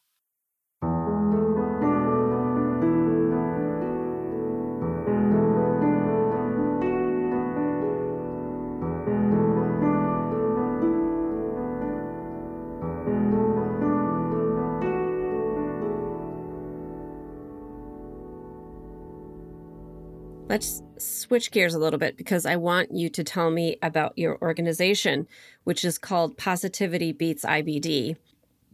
Let's 20.56 20.82
switch 20.98 21.52
gears 21.52 21.74
a 21.74 21.80
little 21.80 22.00
bit 22.00 22.16
because 22.16 22.46
I 22.46 22.56
want 22.56 22.96
you 22.96 23.10
to 23.10 23.26
tell 23.26 23.52
me 23.52 23.76
about 23.82 24.18
your 24.18 24.42
organization, 24.42 25.28
which 25.66 25.84
is 25.84 25.98
called 25.98 26.38
Positivity 26.38 27.12
Beats 27.12 27.44
IBD. 27.44 28.16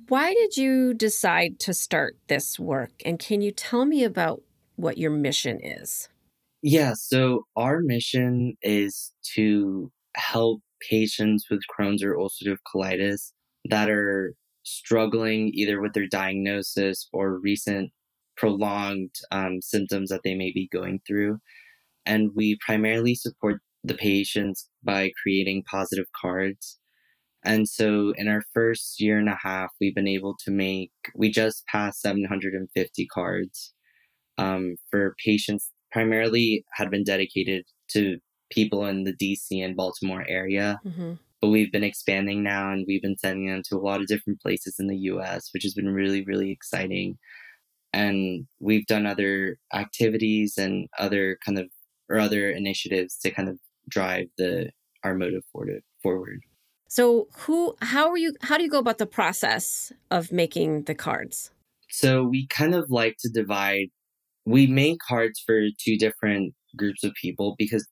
Why 0.07 0.31
did 0.31 0.57
you 0.57 0.93
decide 0.93 1.59
to 1.61 1.73
start 1.73 2.17
this 2.27 2.59
work? 2.59 2.91
And 3.03 3.17
can 3.17 3.41
you 3.41 3.51
tell 3.51 3.85
me 3.85 4.03
about 4.03 4.43
what 4.75 4.99
your 4.99 5.09
mission 5.09 5.59
is? 5.59 6.07
Yeah, 6.61 6.93
so 6.93 7.47
our 7.55 7.79
mission 7.79 8.57
is 8.61 9.11
to 9.33 9.91
help 10.15 10.61
patients 10.87 11.47
with 11.49 11.61
Crohn's 11.75 12.03
or 12.03 12.13
ulcerative 12.13 12.57
colitis 12.71 13.31
that 13.71 13.89
are 13.89 14.35
struggling 14.61 15.49
either 15.55 15.81
with 15.81 15.93
their 15.93 16.07
diagnosis 16.07 17.09
or 17.11 17.39
recent 17.39 17.89
prolonged 18.37 19.15
um, 19.31 19.63
symptoms 19.63 20.09
that 20.09 20.21
they 20.23 20.35
may 20.35 20.51
be 20.51 20.69
going 20.71 21.01
through 21.07 21.39
and 22.11 22.31
we 22.35 22.57
primarily 22.65 23.15
support 23.15 23.61
the 23.85 23.93
patients 23.93 24.67
by 24.83 25.11
creating 25.23 25.63
positive 25.63 26.07
cards. 26.21 26.77
And 27.45 27.69
so 27.69 28.13
in 28.17 28.27
our 28.27 28.41
first 28.53 28.99
year 28.99 29.17
and 29.17 29.29
a 29.29 29.39
half, 29.41 29.69
we've 29.79 29.95
been 29.95 30.09
able 30.09 30.35
to 30.43 30.51
make, 30.51 30.91
we 31.15 31.31
just 31.31 31.65
passed 31.67 32.01
750 32.01 33.07
cards 33.07 33.73
um, 34.37 34.75
for 34.89 35.15
patients, 35.25 35.71
primarily 35.93 36.65
had 36.73 36.91
been 36.91 37.05
dedicated 37.05 37.63
to 37.91 38.17
people 38.51 38.85
in 38.85 39.05
the 39.05 39.13
DC 39.13 39.63
and 39.63 39.77
Baltimore 39.77 40.25
area. 40.27 40.81
Mm-hmm. 40.85 41.13
But 41.39 41.49
we've 41.49 41.71
been 41.71 41.85
expanding 41.85 42.43
now 42.43 42.71
and 42.71 42.83
we've 42.87 43.01
been 43.01 43.17
sending 43.17 43.47
them 43.47 43.63
to 43.69 43.77
a 43.77 43.85
lot 43.87 44.01
of 44.01 44.07
different 44.07 44.41
places 44.41 44.75
in 44.79 44.87
the 44.87 44.97
US, 45.13 45.49
which 45.53 45.63
has 45.63 45.73
been 45.73 45.89
really, 45.89 46.25
really 46.25 46.51
exciting. 46.51 47.17
And 47.93 48.47
we've 48.59 48.85
done 48.85 49.05
other 49.05 49.57
activities 49.73 50.57
and 50.57 50.87
other 50.99 51.37
kind 51.45 51.57
of 51.57 51.69
or 52.11 52.19
other 52.19 52.49
initiatives 52.51 53.17
to 53.19 53.31
kind 53.31 53.49
of 53.49 53.57
drive 53.89 54.27
the 54.37 54.69
our 55.03 55.15
motive 55.15 55.43
forward 55.51 55.81
forward. 56.03 56.41
So 56.89 57.27
who 57.37 57.75
how 57.81 58.09
are 58.09 58.17
you 58.17 58.33
how 58.41 58.57
do 58.57 58.63
you 58.63 58.69
go 58.69 58.79
about 58.79 58.97
the 58.97 59.05
process 59.05 59.91
of 60.11 60.31
making 60.31 60.83
the 60.83 60.95
cards? 60.95 61.51
So 61.89 62.23
we 62.23 62.47
kind 62.47 62.75
of 62.75 62.91
like 62.91 63.15
to 63.21 63.29
divide 63.29 63.87
we 64.45 64.67
make 64.67 64.97
cards 65.07 65.41
for 65.45 65.67
two 65.83 65.97
different 65.97 66.53
groups 66.75 67.03
of 67.03 67.13
people 67.21 67.55
because 67.57 67.87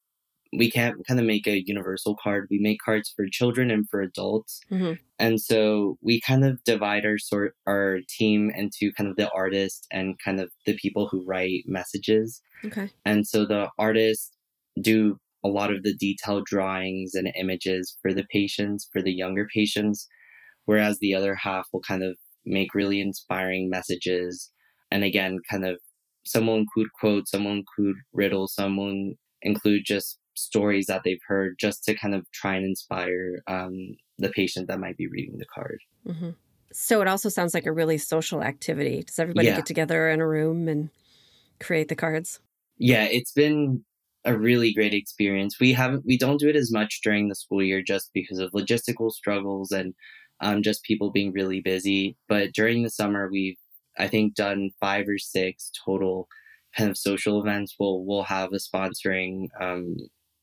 we 0.52 0.72
can't 0.72 1.06
kind 1.06 1.20
of 1.20 1.26
make 1.26 1.48
a 1.48 1.64
universal 1.66 2.16
card. 2.22 2.48
We 2.50 2.60
make 2.60 2.80
cards 2.84 3.14
for 3.16 3.28
children 3.32 3.70
and 3.70 3.88
for 3.88 4.02
adults. 4.02 4.62
Mm-hmm. 4.72 4.94
And 5.20 5.40
so 5.40 5.98
we 6.02 6.22
kind 6.22 6.44
of 6.44 6.64
divide 6.64 7.06
our 7.06 7.18
sort 7.18 7.56
our 7.68 8.00
team 8.10 8.52
into 8.56 8.92
kind 8.94 9.10
of 9.10 9.16
the 9.16 9.30
artist 9.32 9.86
and 9.92 10.18
kind 10.24 10.40
of 10.40 10.50
the 10.66 10.76
people 10.76 11.08
who 11.08 11.24
write 11.26 11.64
messages. 11.68 12.42
Okay. 12.66 12.90
And 13.06 13.28
so 13.28 13.46
the 13.46 13.70
artists 13.78 14.32
do 14.82 15.18
a 15.44 15.50
lot 15.50 15.72
of 15.72 15.84
the 15.84 15.96
detailed 15.96 16.46
drawings 16.46 17.14
and 17.14 17.32
images 17.40 17.98
for 18.02 18.14
the 18.14 18.26
patients, 18.32 18.90
for 18.92 19.02
the 19.02 19.14
younger 19.14 19.48
patients, 19.54 20.08
whereas 20.66 21.00
the 21.00 21.14
other 21.16 21.36
half 21.36 21.68
will 21.72 21.82
kind 21.82 22.04
of 22.04 22.18
make 22.46 22.74
really 22.74 23.00
inspiring 23.00 23.70
messages. 23.70 24.52
And 24.92 25.04
again, 25.04 25.38
kind 25.50 25.66
of 25.66 25.80
someone 26.26 26.60
include 26.60 26.90
quotes, 27.00 27.32
some 27.32 27.46
will 27.46 27.54
include 27.54 27.96
riddles, 28.14 28.54
some 28.54 28.78
will 28.78 29.14
include 29.42 29.84
just 29.86 30.19
stories 30.40 30.88
that 30.88 31.02
they've 31.04 31.22
heard 31.28 31.56
just 31.60 31.84
to 31.86 31.96
kind 31.96 32.16
of 32.16 32.30
try 32.32 32.56
and 32.56 32.66
inspire 32.66 33.42
um, 33.48 33.96
the 34.18 34.30
patient 34.30 34.68
that 34.68 34.80
might 34.80 34.98
be 34.98 35.08
reading 35.08 35.38
the 35.38 35.46
card. 35.46 35.80
Mm-hmm. 36.08 36.30
So 36.72 37.02
it 37.02 37.08
also 37.08 37.30
sounds 37.30 37.54
like 37.54 37.66
a 37.66 37.72
really 37.72 37.98
social 37.98 38.44
activity. 38.44 39.04
Does 39.04 39.20
everybody 39.20 39.48
yeah. 39.48 39.56
get 39.56 39.66
together 39.66 40.10
in 40.10 40.22
a 40.22 40.28
room 40.28 40.68
and 40.68 40.90
create 41.60 41.88
the 41.88 41.96
cards? 41.96 42.40
Yeah, 42.78 43.06
it's 43.06 43.32
been 43.32 43.84
a 44.26 44.38
really 44.38 44.74
great 44.74 44.94
experience. 44.94 45.60
We 45.60 45.74
haven't 45.74 46.06
we 46.06 46.18
don't 46.18 46.40
do 46.40 46.50
it 46.50 46.56
as 46.56 46.72
much 46.72 47.02
during 47.04 47.28
the 47.28 47.36
school 47.36 47.64
year 47.64 47.82
just 47.82 48.12
because 48.14 48.40
of 48.40 48.52
logistical 48.52 49.12
struggles 49.12 49.72
and 49.72 49.94
um, 50.42 50.62
just 50.62 50.84
people 50.84 51.12
being 51.12 51.34
really 51.34 51.62
busy. 51.62 52.18
But 52.28 52.54
during 52.54 52.84
the 52.84 52.90
summer, 52.90 53.30
we've 53.32 53.58
I 53.98 54.08
think 54.08 54.36
done 54.36 54.72
five 54.80 55.08
or 55.08 55.18
six 55.18 55.72
total 55.86 56.28
kind 56.76 56.90
of 56.90 56.98
social 56.98 57.42
events. 57.42 57.76
We'll 57.80 58.06
we'll 58.06 58.24
have 58.24 58.52
a 58.54 58.58
sponsoring 58.58 59.48
um, 59.60 59.96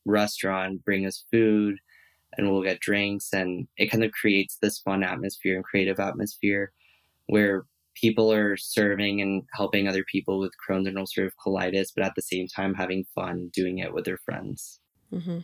restaurant 0.06 0.84
bring 0.84 1.06
us 1.06 1.24
food 1.32 1.76
and 2.36 2.50
we'll 2.50 2.62
get 2.62 2.80
drinks 2.80 3.32
and 3.32 3.66
it 3.76 3.90
kind 3.90 4.04
of 4.04 4.12
creates 4.12 4.58
this 4.60 4.78
fun 4.78 5.02
atmosphere 5.02 5.56
and 5.56 5.64
creative 5.64 6.00
atmosphere 6.00 6.72
where 7.26 7.64
people 7.94 8.32
are 8.32 8.56
serving 8.56 9.20
and 9.20 9.42
helping 9.54 9.88
other 9.88 10.04
people 10.04 10.38
with 10.38 10.52
Crohn's 10.68 10.86
and 10.86 10.96
ulcerative 10.96 11.32
colitis, 11.44 11.88
but 11.94 12.04
at 12.04 12.12
the 12.14 12.22
same 12.22 12.46
time 12.46 12.74
having 12.74 13.06
fun 13.14 13.50
doing 13.52 13.78
it 13.78 13.92
with 13.92 14.04
their 14.04 14.18
friends. 14.18 14.80
Mm-hmm. 15.12 15.38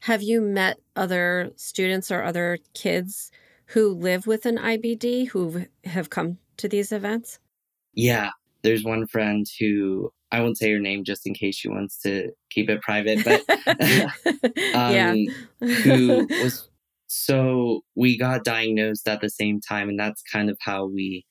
Have 0.00 0.22
you 0.22 0.40
met 0.40 0.78
other 0.94 1.50
students 1.56 2.10
or 2.10 2.22
other 2.22 2.58
kids 2.74 3.30
who 3.66 3.88
live 3.88 4.26
with 4.26 4.46
an 4.46 4.58
IBD 4.58 5.28
who 5.28 5.64
have 5.84 6.10
come 6.10 6.38
to 6.58 6.68
these 6.68 6.92
events? 6.92 7.38
Yeah, 7.94 8.30
there's 8.66 8.84
one 8.84 9.06
friend 9.06 9.46
who 9.60 10.10
I 10.32 10.40
won't 10.40 10.58
say 10.58 10.72
her 10.72 10.80
name 10.80 11.04
just 11.04 11.26
in 11.26 11.34
case 11.34 11.56
she 11.56 11.68
wants 11.68 11.98
to 12.02 12.32
keep 12.50 12.68
it 12.68 12.82
private, 12.82 13.24
but 13.24 13.42
um, 14.74 15.26
who 15.60 16.26
was 16.42 16.68
so 17.06 17.82
we 17.94 18.18
got 18.18 18.44
diagnosed 18.44 19.08
at 19.08 19.20
the 19.20 19.30
same 19.30 19.60
time, 19.60 19.88
and 19.88 19.98
that's 19.98 20.22
kind 20.22 20.50
of 20.50 20.58
how 20.60 20.86
we 20.86 21.24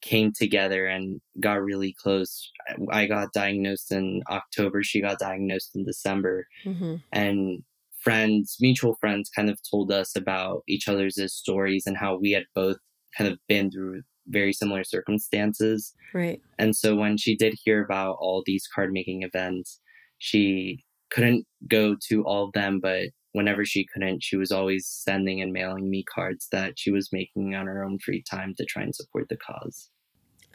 came 0.00 0.32
together 0.32 0.86
and 0.86 1.20
got 1.40 1.60
really 1.60 1.96
close. 2.00 2.48
I 2.92 3.06
got 3.06 3.32
diagnosed 3.32 3.90
in 3.90 4.22
October, 4.30 4.84
she 4.84 5.00
got 5.00 5.18
diagnosed 5.18 5.74
in 5.74 5.84
December, 5.84 6.46
mm-hmm. 6.64 6.96
and 7.12 7.64
friends, 8.00 8.56
mutual 8.60 8.94
friends, 9.00 9.28
kind 9.34 9.50
of 9.50 9.58
told 9.68 9.90
us 9.90 10.14
about 10.14 10.62
each 10.68 10.86
other's 10.86 11.20
stories 11.32 11.86
and 11.86 11.96
how 11.96 12.16
we 12.16 12.30
had 12.30 12.44
both 12.54 12.78
kind 13.16 13.30
of 13.30 13.38
been 13.48 13.72
through 13.72 14.02
very 14.28 14.52
similar 14.52 14.84
circumstances. 14.84 15.92
Right. 16.14 16.40
And 16.58 16.76
so 16.76 16.94
when 16.94 17.16
she 17.16 17.36
did 17.36 17.58
hear 17.62 17.84
about 17.84 18.16
all 18.20 18.42
these 18.44 18.66
card 18.72 18.92
making 18.92 19.22
events, 19.22 19.80
she 20.18 20.84
couldn't 21.10 21.46
go 21.68 21.96
to 22.08 22.22
all 22.24 22.44
of 22.44 22.52
them, 22.52 22.80
but 22.80 23.08
whenever 23.32 23.64
she 23.64 23.86
couldn't, 23.92 24.22
she 24.22 24.36
was 24.36 24.50
always 24.50 24.86
sending 24.86 25.40
and 25.40 25.52
mailing 25.52 25.88
me 25.90 26.04
cards 26.04 26.48
that 26.52 26.74
she 26.76 26.90
was 26.90 27.10
making 27.12 27.54
on 27.54 27.66
her 27.66 27.84
own 27.84 27.98
free 27.98 28.22
time 28.30 28.54
to 28.56 28.64
try 28.64 28.82
and 28.82 28.94
support 28.94 29.28
the 29.28 29.36
cause. 29.36 29.90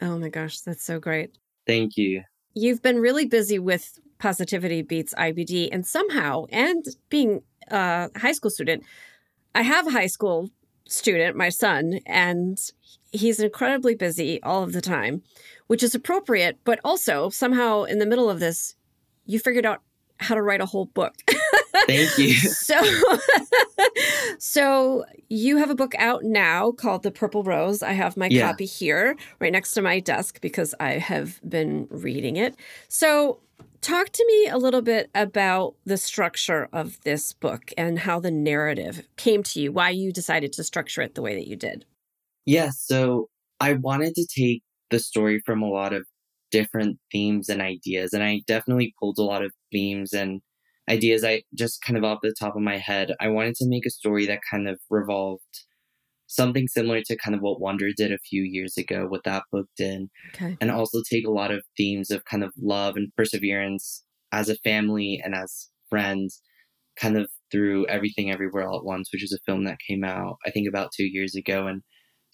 Oh 0.02 0.18
my 0.18 0.28
gosh, 0.28 0.60
that's 0.60 0.84
so 0.84 0.98
great. 0.98 1.30
Thank 1.66 1.96
you. 1.96 2.22
You've 2.54 2.82
been 2.82 2.98
really 2.98 3.26
busy 3.26 3.58
with 3.58 3.98
Positivity 4.18 4.82
Beats 4.82 5.14
IBD, 5.14 5.70
and 5.72 5.86
somehow, 5.86 6.44
and 6.50 6.84
being 7.08 7.42
a 7.68 8.10
high 8.16 8.32
school 8.32 8.50
student, 8.50 8.84
I 9.54 9.62
have 9.62 9.86
a 9.86 9.90
high 9.90 10.06
school 10.06 10.50
student, 10.86 11.36
my 11.36 11.48
son, 11.48 12.00
and 12.06 12.58
he's 13.14 13.40
incredibly 13.40 13.94
busy 13.94 14.42
all 14.42 14.62
of 14.62 14.72
the 14.72 14.80
time, 14.80 15.22
which 15.68 15.82
is 15.82 15.94
appropriate, 15.94 16.58
but 16.64 16.80
also 16.84 17.30
somehow 17.30 17.84
in 17.84 17.98
the 17.98 18.06
middle 18.06 18.28
of 18.28 18.40
this, 18.40 18.74
you 19.24 19.38
figured 19.38 19.64
out 19.64 19.80
how 20.18 20.34
to 20.34 20.42
write 20.42 20.60
a 20.60 20.66
whole 20.66 20.86
book. 20.86 21.14
Thank 21.86 22.18
you. 22.18 22.34
so 22.34 22.80
so 24.38 25.04
you 25.28 25.56
have 25.56 25.70
a 25.70 25.74
book 25.74 25.94
out 25.98 26.22
now 26.24 26.72
called 26.72 27.02
The 27.02 27.10
Purple 27.10 27.42
Rose. 27.42 27.82
I 27.82 27.92
have 27.92 28.16
my 28.16 28.28
yeah. 28.28 28.48
copy 28.48 28.64
here 28.64 29.16
right 29.40 29.52
next 29.52 29.72
to 29.72 29.82
my 29.82 30.00
desk 30.00 30.40
because 30.40 30.74
I 30.78 30.92
have 30.92 31.40
been 31.48 31.86
reading 31.90 32.36
it. 32.36 32.54
So 32.88 33.40
talk 33.80 34.10
to 34.10 34.24
me 34.26 34.48
a 34.48 34.56
little 34.56 34.82
bit 34.82 35.10
about 35.14 35.74
the 35.84 35.96
structure 35.96 36.68
of 36.72 37.00
this 37.02 37.32
book 37.32 37.72
and 37.76 37.98
how 37.98 38.20
the 38.20 38.30
narrative 38.30 39.06
came 39.16 39.42
to 39.44 39.60
you, 39.60 39.72
why 39.72 39.90
you 39.90 40.12
decided 40.12 40.52
to 40.54 40.64
structure 40.64 41.02
it 41.02 41.14
the 41.14 41.22
way 41.22 41.34
that 41.34 41.48
you 41.48 41.56
did. 41.56 41.84
Yeah, 42.46 42.70
so 42.70 43.28
I 43.60 43.74
wanted 43.74 44.14
to 44.14 44.26
take 44.26 44.62
the 44.90 44.98
story 44.98 45.40
from 45.44 45.62
a 45.62 45.68
lot 45.68 45.92
of 45.92 46.04
different 46.50 46.98
themes 47.10 47.48
and 47.48 47.60
ideas. 47.60 48.12
And 48.12 48.22
I 48.22 48.42
definitely 48.46 48.94
pulled 49.00 49.18
a 49.18 49.22
lot 49.22 49.44
of 49.44 49.52
themes 49.72 50.12
and 50.12 50.40
ideas. 50.88 51.24
I 51.24 51.42
just 51.54 51.82
kind 51.82 51.96
of 51.96 52.04
off 52.04 52.20
the 52.22 52.34
top 52.38 52.54
of 52.56 52.62
my 52.62 52.78
head, 52.78 53.14
I 53.20 53.28
wanted 53.28 53.54
to 53.56 53.68
make 53.68 53.86
a 53.86 53.90
story 53.90 54.26
that 54.26 54.40
kind 54.48 54.68
of 54.68 54.78
revolved 54.90 55.42
something 56.26 56.66
similar 56.68 57.00
to 57.02 57.16
kind 57.16 57.34
of 57.34 57.40
what 57.40 57.60
Wonder 57.60 57.90
did 57.96 58.12
a 58.12 58.18
few 58.18 58.42
years 58.42 58.76
ago, 58.76 59.06
what 59.08 59.24
that 59.24 59.44
book 59.52 59.66
did. 59.76 60.08
Okay. 60.34 60.56
And 60.60 60.70
also 60.70 61.00
take 61.10 61.26
a 61.26 61.32
lot 61.32 61.50
of 61.50 61.62
themes 61.76 62.10
of 62.10 62.24
kind 62.24 62.44
of 62.44 62.52
love 62.60 62.96
and 62.96 63.12
perseverance 63.16 64.04
as 64.32 64.48
a 64.48 64.56
family 64.58 65.20
and 65.24 65.34
as 65.34 65.68
friends, 65.88 66.40
kind 67.00 67.16
of 67.16 67.28
through 67.50 67.86
everything 67.86 68.30
everywhere 68.30 68.66
all 68.66 68.78
at 68.78 68.84
once, 68.84 69.10
which 69.12 69.22
is 69.22 69.32
a 69.32 69.42
film 69.44 69.64
that 69.64 69.78
came 69.86 70.04
out, 70.04 70.36
I 70.46 70.50
think, 70.50 70.68
about 70.68 70.90
two 70.96 71.06
years 71.06 71.34
ago. 71.34 71.66
And 71.66 71.82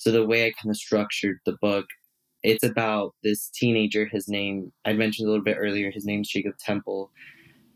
so 0.00 0.10
the 0.10 0.24
way 0.24 0.46
I 0.46 0.52
kind 0.52 0.70
of 0.70 0.78
structured 0.78 1.40
the 1.44 1.58
book, 1.60 1.84
it's 2.42 2.64
about 2.64 3.12
this 3.22 3.50
teenager. 3.50 4.08
His 4.10 4.28
name, 4.28 4.72
I 4.86 4.94
mentioned 4.94 5.28
a 5.28 5.30
little 5.30 5.44
bit 5.44 5.58
earlier, 5.60 5.90
his 5.90 6.06
name's 6.06 6.30
Jacob 6.30 6.54
Temple. 6.58 7.10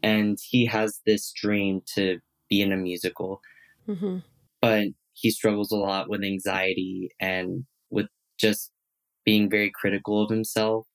And 0.02 0.38
he 0.43 0.64
has 0.64 1.00
this 1.04 1.31
dream 1.37 1.83
to 1.97 2.21
be 2.49 2.62
in 2.62 2.73
a 2.73 2.78
musical. 2.78 3.43
Mm-hmm. 3.87 4.21
But 4.62 4.87
he 5.12 5.31
struggles 5.31 5.71
a 5.71 5.76
lot 5.76 6.09
with 6.09 6.25
anxiety 6.25 7.11
and 7.21 7.66
with 7.90 8.07
just 8.40 8.73
being 9.26 9.50
very 9.50 9.71
critical 9.75 10.23
of 10.23 10.31
himself. 10.31 10.87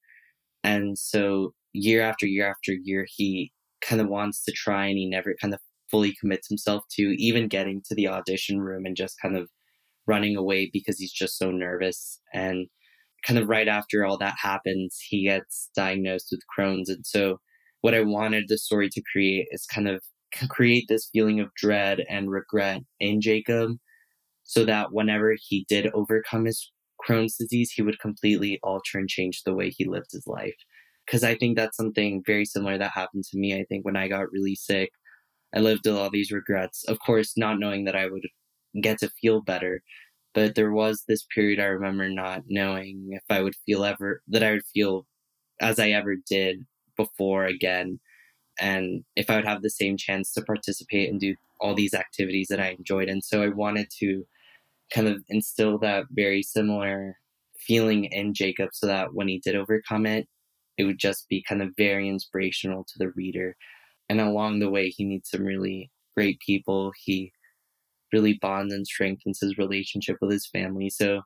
And 0.64 0.98
so 0.98 1.54
year 1.74 2.02
after 2.02 2.26
year 2.26 2.50
after 2.50 2.74
year, 2.74 3.06
he 3.08 3.52
kind 3.82 4.02
of 4.02 4.08
wants 4.08 4.44
to 4.46 4.52
try 4.52 4.88
and 4.88 4.98
he 4.98 5.08
never 5.08 5.36
kind 5.40 5.54
of 5.54 5.60
fully 5.92 6.16
commits 6.20 6.48
himself 6.50 6.86
to 6.94 7.04
even 7.22 7.48
getting 7.48 7.84
to 7.86 7.94
the 7.94 8.08
audition 8.08 8.60
room 8.60 8.88
and 8.88 8.96
just 8.96 9.22
kind 9.22 9.38
of 9.38 9.48
running 10.10 10.36
away 10.36 10.70
because 10.74 10.98
he's 10.98 11.14
just 11.14 11.38
so 11.38 11.52
nervous. 11.52 12.20
And 12.34 12.68
kind 13.26 13.40
of 13.40 13.48
right 13.48 13.68
after 13.68 14.06
all 14.06 14.18
that 14.18 14.36
happens, 14.42 14.98
he 15.08 15.26
gets 15.26 15.70
diagnosed 15.76 16.30
with 16.32 16.42
Crohn's. 16.58 16.90
And 16.90 17.06
so, 17.06 17.40
what 17.82 17.94
I 17.94 18.02
wanted 18.02 18.46
the 18.48 18.58
story 18.58 18.90
to 18.90 19.02
create 19.14 19.48
is 19.52 19.66
kind 19.66 19.88
of 19.88 20.02
create 20.50 20.86
this 20.90 21.10
feeling 21.14 21.40
of 21.40 21.54
dread 21.56 22.04
and 22.10 22.30
regret 22.30 22.82
in 23.00 23.22
Jacob 23.22 23.72
so 24.44 24.66
that 24.66 24.92
whenever 24.92 25.36
he 25.40 25.66
did 25.70 25.90
overcome 25.94 26.46
his 26.46 26.72
Crohn's 27.08 27.38
disease, 27.38 27.72
he 27.72 27.82
would 27.82 28.00
completely 28.00 28.60
alter 28.64 28.98
and 28.98 29.08
change 29.08 29.44
the 29.44 29.54
way 29.54 29.70
he 29.70 29.86
lived 29.86 30.12
his 30.12 30.28
life. 30.28 30.56
Because 31.06 31.24
I 31.24 31.36
think 31.36 31.56
that's 31.56 31.78
something 31.78 32.22
very 32.26 32.46
similar 32.46 32.78
that 32.78 32.92
happened 32.92 33.24
to 33.32 33.38
me. 33.38 33.56
I 33.56 33.64
think 33.70 33.86
when 33.86 33.96
I 33.96 34.08
got 34.08 34.32
really 34.32 34.56
sick, 34.56 34.90
I 35.56 35.60
lived 35.60 35.88
all 35.88 36.10
these 36.12 36.32
regrets. 36.32 36.84
Of 36.88 37.00
course, 37.00 37.34
not 37.38 37.60
knowing 37.60 37.86
that 37.86 37.96
I 37.96 38.08
would 38.08 38.28
get 38.82 39.00
to 39.00 39.10
feel 39.22 39.42
better. 39.42 39.82
But 40.34 40.56
there 40.56 40.72
was 40.72 41.04
this 41.08 41.26
period 41.34 41.60
I 41.60 41.66
remember 41.66 42.10
not 42.10 42.44
knowing 42.48 43.10
if 43.12 43.24
I 43.30 43.42
would 43.42 43.56
feel 43.66 43.84
ever, 43.84 44.22
that 44.28 44.44
I 44.44 44.52
would 44.52 44.66
feel 44.74 45.08
as 45.60 45.80
I 45.80 45.90
ever 45.90 46.16
did 46.30 46.66
before 46.96 47.46
again. 47.46 48.00
And 48.60 49.04
if 49.16 49.30
I 49.30 49.36
would 49.36 49.46
have 49.46 49.62
the 49.62 49.70
same 49.70 49.98
chance 49.98 50.34
to 50.34 50.42
participate 50.42 51.10
and 51.10 51.20
do 51.20 51.36
all 51.60 51.74
these 51.74 51.94
activities 51.94 52.48
that 52.50 52.60
I 52.60 52.76
enjoyed. 52.78 53.10
And 53.10 53.24
so 53.24 53.42
I 53.42 53.50
wanted 53.50 53.90
to 54.00 54.26
kind 54.94 55.08
of 55.08 55.24
instill 55.30 55.78
that 55.80 56.06
very 56.12 56.44
similar 56.44 57.16
feeling 57.58 58.06
in 58.06 58.34
Jacob 58.34 58.70
so 58.74 58.88
that 58.88 59.14
when 59.14 59.28
he 59.28 59.40
did 59.40 59.56
overcome 59.56 60.06
it, 60.06 60.28
it 60.78 60.86
would 60.86 61.00
just 61.00 61.28
be 61.28 61.44
kind 61.48 61.62
of 61.62 61.70
very 61.78 62.08
inspirational 62.08 62.86
to 62.86 62.94
the 62.98 63.12
reader. 63.16 63.56
And 64.08 64.22
along 64.22 64.60
the 64.60 64.70
way, 64.70 64.90
he 64.90 65.06
meets 65.06 65.32
some 65.32 65.44
really 65.44 65.92
great 66.16 66.40
people. 66.40 66.94
He 67.04 67.32
really 68.12 68.38
bonds 68.42 68.74
and 68.74 68.86
strengthens 68.86 69.40
his 69.42 69.58
relationship 69.58 70.18
with 70.22 70.32
his 70.32 70.48
family. 70.48 70.90
So 70.90 71.22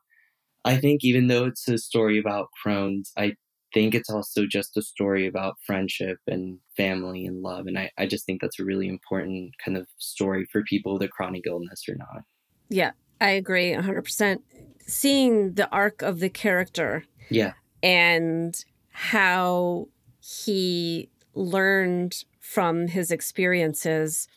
I 0.64 0.76
think 0.76 1.04
even 1.04 1.26
though 1.26 1.46
it's 1.46 1.68
a 1.68 1.78
story 1.78 2.18
about 2.18 2.48
Crohn's, 2.64 3.12
I 3.16 3.34
think 3.72 3.94
it's 3.94 4.08
also 4.08 4.46
just 4.46 4.76
a 4.76 4.82
story 4.82 5.26
about 5.26 5.56
friendship 5.66 6.18
and 6.26 6.58
family 6.76 7.26
and 7.26 7.42
love. 7.42 7.66
And 7.66 7.78
I, 7.78 7.90
I 7.98 8.06
just 8.06 8.24
think 8.24 8.40
that's 8.40 8.60
a 8.60 8.64
really 8.64 8.88
important 8.88 9.52
kind 9.62 9.76
of 9.76 9.86
story 9.98 10.46
for 10.50 10.62
people 10.62 10.94
with 10.94 11.02
a 11.02 11.08
chronic 11.08 11.42
illness 11.46 11.82
or 11.88 11.96
not. 11.96 12.22
Yeah, 12.68 12.92
I 13.20 13.30
agree 13.30 13.72
100%. 13.72 14.40
Seeing 14.86 15.54
the 15.54 15.68
arc 15.70 16.02
of 16.02 16.20
the 16.20 16.30
character. 16.30 17.04
Yeah. 17.30 17.52
And 17.82 18.64
how 18.90 19.88
he 20.20 21.10
learned 21.34 22.24
from 22.40 22.86
his 22.88 23.10
experiences 23.10 24.28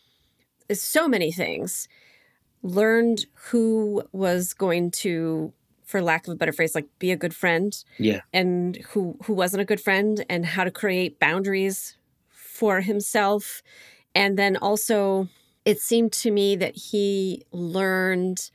is 0.67 0.81
so 0.81 1.07
many 1.07 1.31
things. 1.31 1.87
Learned 2.63 3.25
who 3.33 4.03
was 4.11 4.53
going 4.53 4.91
to, 4.91 5.53
for 5.83 6.01
lack 6.01 6.27
of 6.27 6.33
a 6.33 6.35
better 6.35 6.51
phrase, 6.51 6.75
like 6.75 6.87
be 6.99 7.11
a 7.11 7.15
good 7.15 7.35
friend. 7.35 7.83
Yeah. 7.97 8.21
And 8.33 8.77
who 8.89 9.17
who 9.23 9.33
wasn't 9.33 9.61
a 9.61 9.65
good 9.65 9.81
friend 9.81 10.25
and 10.29 10.45
how 10.45 10.63
to 10.63 10.71
create 10.71 11.19
boundaries 11.19 11.97
for 12.29 12.81
himself. 12.81 13.61
And 14.15 14.37
then 14.37 14.57
also 14.57 15.29
it 15.67 15.79
seemed 15.79 16.13
to 16.13 16.31
me 16.31 16.55
that 16.55 16.75
he 16.75 17.43
learned 17.51 18.51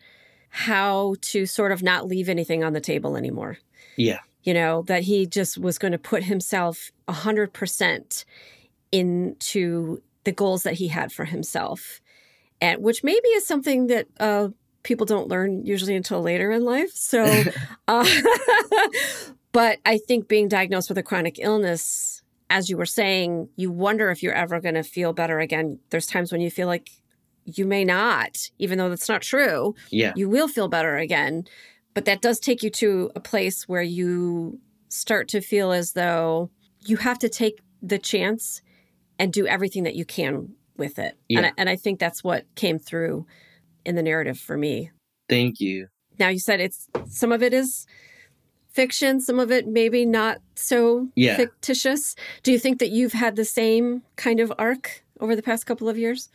how 0.48 1.14
to 1.20 1.46
sort 1.46 1.72
of 1.72 1.82
not 1.82 2.06
leave 2.06 2.28
anything 2.28 2.62
on 2.62 2.72
the 2.72 2.80
table 2.80 3.16
anymore. 3.16 3.58
Yeah. 3.96 4.18
You 4.42 4.54
know, 4.54 4.82
that 4.82 5.02
he 5.04 5.26
just 5.26 5.56
was 5.56 5.78
going 5.78 5.92
to 5.92 5.98
put 5.98 6.24
himself 6.24 6.90
100% 7.08 8.24
into 8.92 10.02
the 10.24 10.32
goals 10.32 10.62
that 10.64 10.74
he 10.74 10.88
had 10.88 11.10
for 11.10 11.24
himself. 11.24 12.01
And 12.62 12.80
which 12.80 13.02
maybe 13.02 13.28
is 13.30 13.44
something 13.44 13.88
that 13.88 14.06
uh, 14.20 14.48
people 14.84 15.04
don't 15.04 15.26
learn 15.26 15.66
usually 15.66 15.96
until 15.96 16.22
later 16.22 16.52
in 16.52 16.64
life. 16.64 16.92
So, 16.92 17.24
uh, 17.88 18.08
but 19.52 19.80
I 19.84 19.98
think 19.98 20.28
being 20.28 20.46
diagnosed 20.46 20.88
with 20.88 20.96
a 20.96 21.02
chronic 21.02 21.40
illness, 21.40 22.22
as 22.48 22.70
you 22.70 22.76
were 22.76 22.86
saying, 22.86 23.48
you 23.56 23.72
wonder 23.72 24.10
if 24.10 24.22
you're 24.22 24.32
ever 24.32 24.60
going 24.60 24.76
to 24.76 24.84
feel 24.84 25.12
better 25.12 25.40
again. 25.40 25.80
There's 25.90 26.06
times 26.06 26.30
when 26.30 26.40
you 26.40 26.52
feel 26.52 26.68
like 26.68 26.90
you 27.44 27.66
may 27.66 27.84
not, 27.84 28.50
even 28.58 28.78
though 28.78 28.88
that's 28.88 29.08
not 29.08 29.22
true. 29.22 29.74
Yeah. 29.90 30.12
You 30.14 30.28
will 30.28 30.46
feel 30.46 30.68
better 30.68 30.96
again. 30.96 31.44
But 31.94 32.04
that 32.04 32.22
does 32.22 32.38
take 32.38 32.62
you 32.62 32.70
to 32.70 33.10
a 33.16 33.20
place 33.20 33.68
where 33.68 33.82
you 33.82 34.60
start 34.88 35.26
to 35.28 35.40
feel 35.40 35.72
as 35.72 35.94
though 35.94 36.50
you 36.80 36.98
have 36.98 37.18
to 37.18 37.28
take 37.28 37.58
the 37.82 37.98
chance 37.98 38.62
and 39.18 39.32
do 39.32 39.48
everything 39.48 39.82
that 39.82 39.96
you 39.96 40.04
can 40.04 40.54
with 40.82 40.98
it. 40.98 41.16
Yeah. 41.28 41.38
And, 41.38 41.46
I, 41.46 41.52
and 41.58 41.68
I 41.68 41.76
think 41.76 42.00
that's 42.00 42.24
what 42.24 42.44
came 42.56 42.80
through 42.80 43.24
in 43.86 43.94
the 43.94 44.02
narrative 44.02 44.38
for 44.38 44.56
me. 44.56 44.90
Thank 45.28 45.60
you. 45.60 45.86
Now 46.18 46.28
you 46.28 46.40
said 46.40 46.60
it's 46.60 46.88
some 47.08 47.30
of 47.30 47.40
it 47.40 47.54
is 47.54 47.86
fiction, 48.70 49.20
some 49.20 49.38
of 49.38 49.52
it 49.52 49.68
maybe 49.68 50.04
not 50.04 50.38
so 50.56 51.08
Yeah. 51.14 51.36
fictitious. 51.36 52.16
Do 52.42 52.50
you 52.50 52.58
think 52.58 52.80
that 52.80 52.90
you've 52.90 53.12
had 53.12 53.36
the 53.36 53.44
same 53.44 54.02
kind 54.16 54.40
of 54.40 54.52
arc 54.58 55.04
over 55.20 55.36
the 55.36 55.42
past 55.42 55.66
couple 55.66 55.88
of 55.88 55.96
years? 55.96 56.28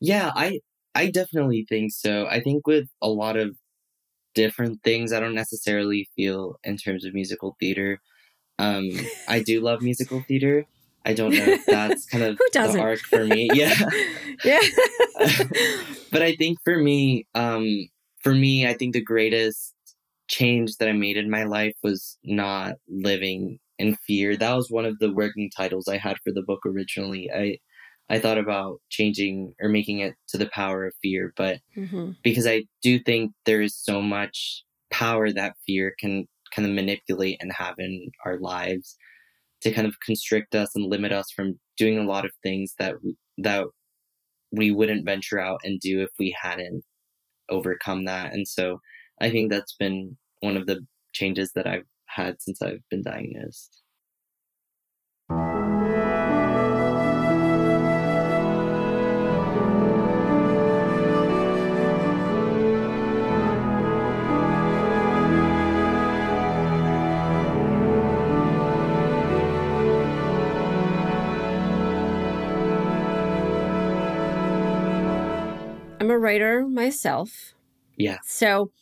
Yeah, 0.00 0.30
I 0.34 0.60
I 0.94 1.10
definitely 1.10 1.66
think 1.68 1.92
so. 1.92 2.26
I 2.26 2.40
think 2.40 2.66
with 2.66 2.88
a 3.02 3.08
lot 3.08 3.36
of 3.36 3.56
different 4.34 4.82
things, 4.82 5.12
I 5.12 5.20
don't 5.20 5.34
necessarily 5.34 6.08
feel 6.16 6.56
in 6.64 6.76
terms 6.78 7.04
of 7.04 7.12
musical 7.14 7.56
theater. 7.60 8.00
Um, 8.58 8.88
I 9.28 9.42
do 9.42 9.60
love 9.60 9.82
musical 9.90 10.22
theater. 10.26 10.66
I 11.04 11.14
don't 11.14 11.34
know 11.34 11.44
if 11.44 11.64
that's 11.66 12.06
kind 12.06 12.24
of 12.24 12.36
Who 12.38 12.44
the 12.52 12.58
doesn't? 12.58 12.80
arc 12.80 13.00
for 13.00 13.24
me. 13.24 13.50
Yeah. 13.54 13.74
yeah. 14.44 14.60
but 16.12 16.22
I 16.22 16.34
think 16.36 16.58
for 16.64 16.76
me, 16.78 17.26
um, 17.34 17.66
for 18.22 18.34
me, 18.34 18.66
I 18.66 18.74
think 18.74 18.92
the 18.92 19.02
greatest 19.02 19.74
change 20.28 20.76
that 20.76 20.88
I 20.88 20.92
made 20.92 21.16
in 21.16 21.30
my 21.30 21.44
life 21.44 21.74
was 21.82 22.18
not 22.24 22.74
living 22.88 23.58
in 23.78 23.96
fear. 24.06 24.36
That 24.36 24.54
was 24.54 24.70
one 24.70 24.84
of 24.84 24.98
the 24.98 25.12
working 25.12 25.50
titles 25.56 25.88
I 25.88 25.96
had 25.96 26.16
for 26.22 26.32
the 26.32 26.42
book 26.42 26.60
originally. 26.66 27.30
I 27.34 27.58
I 28.08 28.18
thought 28.18 28.38
about 28.38 28.80
changing 28.90 29.54
or 29.60 29.68
making 29.68 30.00
it 30.00 30.14
to 30.28 30.38
the 30.38 30.48
power 30.48 30.86
of 30.86 30.94
fear, 31.02 31.32
but 31.36 31.58
hmm 31.74 32.10
because 32.22 32.46
I 32.46 32.64
do 32.82 32.98
think 32.98 33.32
there 33.46 33.62
is 33.62 33.74
so 33.76 34.02
much 34.02 34.62
power 34.90 35.32
that 35.32 35.54
fear 35.66 35.94
can 35.98 36.26
kind 36.54 36.68
of 36.68 36.74
manipulate 36.74 37.38
and 37.40 37.52
have 37.52 37.76
in 37.78 38.10
our 38.26 38.38
lives 38.38 38.96
to 39.62 39.70
kind 39.72 39.86
of 39.86 40.00
constrict 40.04 40.54
us 40.54 40.70
and 40.74 40.86
limit 40.86 41.12
us 41.12 41.30
from 41.30 41.58
doing 41.76 41.98
a 41.98 42.04
lot 42.04 42.24
of 42.24 42.32
things 42.42 42.74
that 42.78 42.94
that 43.38 43.66
we 44.52 44.70
wouldn't 44.70 45.04
venture 45.04 45.38
out 45.38 45.60
and 45.64 45.80
do 45.80 46.00
if 46.00 46.10
we 46.18 46.34
hadn't 46.40 46.82
overcome 47.50 48.04
that. 48.04 48.32
And 48.32 48.46
so 48.46 48.80
I 49.20 49.30
think 49.30 49.50
that's 49.50 49.74
been 49.74 50.16
one 50.40 50.56
of 50.56 50.66
the 50.66 50.84
changes 51.12 51.52
that 51.54 51.66
I've 51.66 51.86
had 52.06 52.40
since 52.40 52.62
I've 52.62 52.82
been 52.90 53.02
diagnosed. 53.02 53.82
I'm 76.10 76.16
a 76.16 76.18
writer 76.18 76.66
myself. 76.66 77.54
Yeah. 77.96 78.18
So 78.24 78.72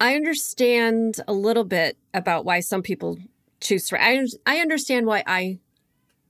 I 0.00 0.14
understand 0.16 1.20
a 1.26 1.32
little 1.32 1.64
bit 1.64 1.96
about 2.12 2.44
why 2.44 2.60
some 2.60 2.82
people 2.82 3.18
choose 3.60 3.88
to 3.88 3.96
write. 3.96 4.28
I, 4.46 4.56
I 4.56 4.58
understand 4.58 5.06
why 5.06 5.22
I 5.26 5.58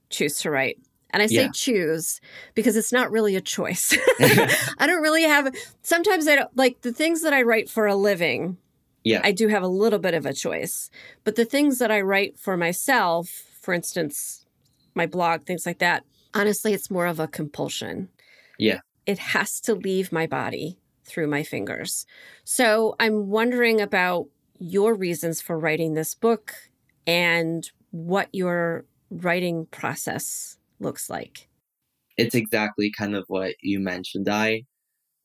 choose 0.09 0.37
to 0.39 0.49
write. 0.51 0.77
And 1.09 1.21
I 1.21 1.27
say 1.27 1.43
Yeah. 1.43 1.49
choose 1.53 2.21
because 2.55 2.75
it's 2.77 2.93
not 2.93 3.11
really 3.11 3.35
a 3.35 3.41
choice. 3.41 3.97
I 4.19 4.85
don't 4.87 5.01
really 5.01 5.23
have, 5.23 5.53
sometimes 5.81 6.27
I 6.27 6.35
don't, 6.35 6.55
like 6.55 6.81
the 6.81 6.93
things 6.93 7.21
that 7.23 7.33
I 7.33 7.41
write 7.41 7.69
for 7.69 7.85
a 7.87 7.95
living, 7.95 8.57
Yeah. 9.03 9.21
I 9.23 9.31
do 9.31 9.47
have 9.49 9.63
a 9.63 9.67
little 9.67 9.99
bit 9.99 10.13
of 10.13 10.25
a 10.25 10.33
choice. 10.33 10.89
But 11.25 11.35
the 11.35 11.45
things 11.45 11.79
that 11.79 11.91
I 11.91 12.01
write 12.01 12.37
for 12.37 12.55
myself, 12.57 13.27
for 13.61 13.73
instance, 13.73 14.45
my 14.93 15.05
blog, 15.05 15.43
things 15.43 15.65
like 15.65 15.79
that, 15.79 16.03
honestly, 16.33 16.73
it's 16.73 16.89
more 16.91 17.07
of 17.07 17.19
a 17.19 17.27
compulsion. 17.27 18.09
Yeah. 18.57 18.79
It 19.05 19.19
has 19.19 19.59
to 19.61 19.75
leave 19.75 20.11
my 20.11 20.27
body 20.27 20.79
through 21.03 21.27
my 21.27 21.43
fingers. 21.43 22.05
So 22.43 22.95
I'm 22.99 23.27
wondering 23.27 23.79
about 23.81 24.27
your 24.57 24.95
reasons 24.95 25.41
for 25.41 25.59
writing 25.59 25.93
this 25.93 26.15
book 26.15 26.55
and 27.05 27.69
what 27.91 28.29
your 28.33 28.85
writing 29.11 29.67
process 29.67 30.57
looks 30.79 31.09
like. 31.09 31.47
it's 32.17 32.35
exactly 32.35 32.91
kind 32.97 33.15
of 33.15 33.25
what 33.27 33.55
you 33.61 33.79
mentioned. 33.79 34.29
I, 34.29 34.63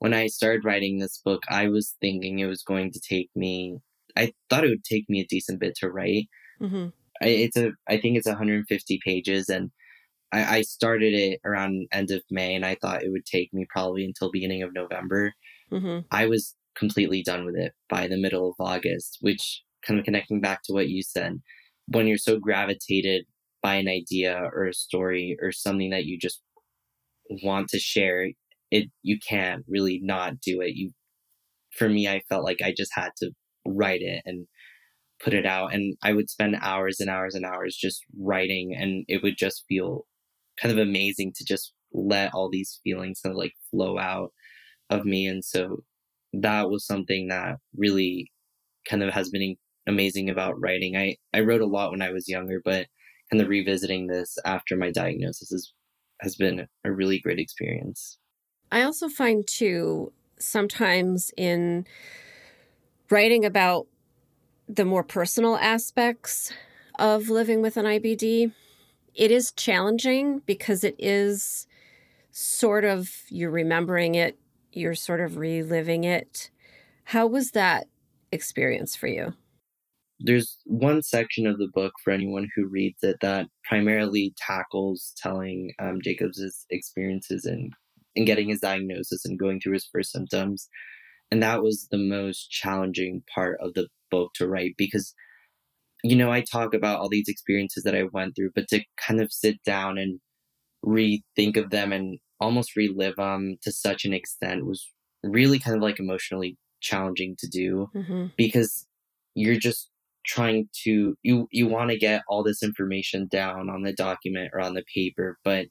when 0.01 0.15
I 0.15 0.27
started 0.27 0.65
writing 0.65 0.99
this 0.99 1.19
book, 1.25 1.43
I 1.49 1.69
was 1.69 1.95
thinking 2.01 2.39
it 2.39 2.47
was 2.47 2.63
going 2.63 2.91
to 2.93 3.01
take 3.01 3.31
me, 3.37 3.79
I 4.17 4.33
thought 4.49 4.65
it 4.65 4.71
would 4.71 4.85
take 4.85 5.09
me 5.09 5.21
a 5.21 5.27
decent 5.27 5.61
bit 5.61 5.75
to 5.77 5.91
write. 5.91 6.29
Mm-hmm. 6.61 6.89
I, 7.23 7.27
it's 7.27 7.57
a, 7.57 7.71
I 7.89 7.99
think 7.99 8.17
it's 8.17 8.27
150 8.27 9.01
pages 9.05 9.49
and 9.49 9.71
I, 10.33 10.59
I 10.59 10.63
started 10.63 11.15
it 11.15 11.41
around 11.45 11.87
end 11.93 12.11
of 12.11 12.23
May 12.31 12.55
and 12.55 12.65
I 12.65 12.77
thought 12.81 13.03
it 13.03 13.11
would 13.11 13.27
take 13.27 13.53
me 13.53 13.67
probably 13.69 14.05
until 14.05 14.31
beginning 14.31 14.63
of 14.63 14.73
November. 14.73 15.35
Mm-hmm. 15.73 16.01
I 16.11 16.27
was 16.27 16.55
completely 16.77 17.23
done 17.23 17.45
with 17.45 17.57
it 17.57 17.73
by 17.89 18.07
the 18.07 18.17
middle 18.17 18.49
of 18.49 18.55
August, 18.59 19.19
which 19.21 19.63
kind 19.87 19.99
of 19.99 20.05
connecting 20.05 20.41
back 20.41 20.63
to 20.65 20.73
what 20.73 20.89
you 20.89 21.03
said, 21.03 21.41
when 21.87 22.07
you're 22.07 22.19
so 22.19 22.39
gravitated 22.39 23.25
by 23.63 23.75
an 23.75 23.89
idea 23.89 24.41
or 24.55 24.67
a 24.67 24.75
story 24.75 25.37
or 25.41 25.53
something 25.53 25.91
that 25.91 26.05
you 26.05 26.19
just 26.19 26.41
want 27.43 27.69
to 27.69 27.79
share, 27.79 28.29
it 28.71 28.89
you 29.03 29.19
can't 29.19 29.65
really 29.69 30.01
not 30.03 30.41
do 30.41 30.61
it. 30.61 30.75
You 30.75 30.93
for 31.77 31.89
me 31.89 32.09
I 32.09 32.23
felt 32.29 32.45
like 32.45 32.59
I 32.63 32.73
just 32.77 32.93
had 32.95 33.11
to 33.19 33.31
write 33.67 34.03
it 34.03 34.23
and 34.25 34.47
put 35.23 35.35
it 35.35 35.45
out 35.45 35.75
and 35.75 35.97
I 36.03 36.13
would 36.15 36.31
spend 36.31 36.57
hours 36.61 36.99
and 36.99 37.11
hours 37.11 37.35
and 37.35 37.45
hours 37.45 37.77
just 37.77 38.03
writing 38.19 38.75
and 38.75 39.05
it 39.07 39.23
would 39.23 39.37
just 39.37 39.65
feel 39.69 40.07
kind 40.61 40.73
of 40.73 40.79
amazing 40.79 41.33
to 41.37 41.45
just 41.45 41.73
let 41.93 42.33
all 42.35 42.49
these 42.51 42.81
feelings 42.85 43.21
kind 43.23 43.33
of 43.33 43.39
like 43.39 43.53
flow 43.71 43.99
out 43.99 44.33
of 44.91 45.05
me 45.05 45.27
and 45.27 45.45
so 45.45 45.79
that 46.33 46.71
was 46.71 46.87
something 46.87 47.29
that 47.29 47.57
really 47.77 48.31
kind 48.89 49.03
of 49.03 49.13
has 49.13 49.31
been 49.31 49.57
amazing 49.87 50.31
about 50.31 50.61
writing. 50.61 50.97
I, 50.97 51.17
I 51.35 51.41
wrote 51.41 51.61
a 51.61 51.67
lot 51.67 51.91
when 51.91 52.03
I 52.03 52.11
was 52.11 52.29
younger, 52.29 52.61
but 52.65 52.87
kind 53.31 53.43
of 53.43 53.49
revisiting 53.49 54.07
this 54.07 54.37
after 54.45 54.77
my 54.77 54.91
diagnosis 54.91 55.53
is, 55.53 55.73
has 56.21 56.37
been 56.37 56.67
a 56.85 56.93
really 56.93 57.21
great 57.21 57.39
experience. 57.39 58.19
I 58.73 58.83
also 58.83 59.09
find 59.09 59.47
too 59.47 60.13
sometimes 60.39 61.33
in 61.37 61.87
writing 63.11 63.45
about 63.45 63.87
the 64.69 64.85
more 64.85 65.03
personal 65.03 65.57
aspects 65.57 66.53
of 66.99 67.29
living 67.29 67.61
with 67.61 67.77
an 67.77 67.85
IBD, 67.85 68.53
it 69.21 69.31
is 69.31 69.53
challenging 69.53 70.39
because 70.47 70.83
it 70.83 70.97
is 70.99 71.67
sort 72.31 72.87
of 72.87 73.11
you're 73.29 73.51
remembering 73.51 74.15
it, 74.15 74.39
you're 74.73 74.95
sort 74.95 75.21
of 75.21 75.37
reliving 75.37 76.05
it. 76.05 76.51
How 77.05 77.27
was 77.27 77.51
that 77.51 77.87
experience 78.33 78.97
for 78.97 79.09
you? 79.09 79.35
There's 80.21 80.59
one 80.65 81.03
section 81.03 81.47
of 81.47 81.59
the 81.59 81.69
book 81.69 81.93
for 82.03 82.13
anyone 82.13 82.49
who 82.57 82.67
reads 82.67 83.03
it 83.03 83.19
that 83.21 83.49
primarily 83.65 84.33
tackles 84.39 85.13
telling 85.19 85.73
um, 85.79 86.01
Jacob's 86.03 86.67
experiences 86.71 87.45
and 87.45 87.75
in 88.15 88.25
getting 88.25 88.49
his 88.49 88.61
diagnosis 88.61 89.27
and 89.27 89.39
going 89.39 89.61
through 89.61 89.75
his 89.75 89.89
first 89.93 90.13
symptoms. 90.13 90.67
And 91.31 91.43
that 91.43 91.63
was 91.63 91.89
the 91.91 91.99
most 91.99 92.51
challenging 92.51 93.23
part 93.35 93.59
of 93.61 93.75
the 93.75 93.89
book 94.11 94.33
to 94.37 94.49
write 94.49 94.77
because, 94.79 95.15
you 96.03 96.17
know, 96.17 96.31
I 96.33 96.43
talk 96.43 96.75
about 96.75 96.99
all 97.01 97.09
these 97.09 97.29
experiences 97.29 97.85
that 97.85 97.95
I 97.95 98.05
went 98.13 98.37
through, 98.37 98.51
but 98.55 98.69
to 98.69 98.83
kind 98.97 99.21
of 99.21 99.33
sit 99.33 99.63
down 99.65 99.99
and 99.99 100.21
rethink 100.85 101.57
of 101.57 101.71
them 101.71 101.93
and 101.93 102.19
almost 102.41 102.77
relive 102.77 103.17
them 103.17 103.57
to 103.63 103.71
such 103.73 104.05
an 104.05 104.13
extent 104.15 104.67
was 104.67 104.87
really 105.23 105.59
kind 105.59 105.77
of 105.77 105.83
like 105.83 106.01
emotionally 106.01 106.57
challenging 106.81 107.37
to 107.39 107.47
do 107.49 107.89
Mm-hmm. 107.95 108.27
because 108.39 108.87
you're 109.35 109.59
just 109.59 109.91
trying 110.27 110.69
to 110.85 111.17
you 111.23 111.47
you 111.51 111.67
want 111.67 111.91
to 111.91 111.99
get 111.99 112.23
all 112.29 112.43
this 112.43 112.63
information 112.63 113.29
down 113.31 113.69
on 113.71 113.83
the 113.83 113.93
document 113.93 114.51
or 114.53 114.61
on 114.61 114.75
the 114.75 114.85
paper 114.95 115.39
but 115.45 115.67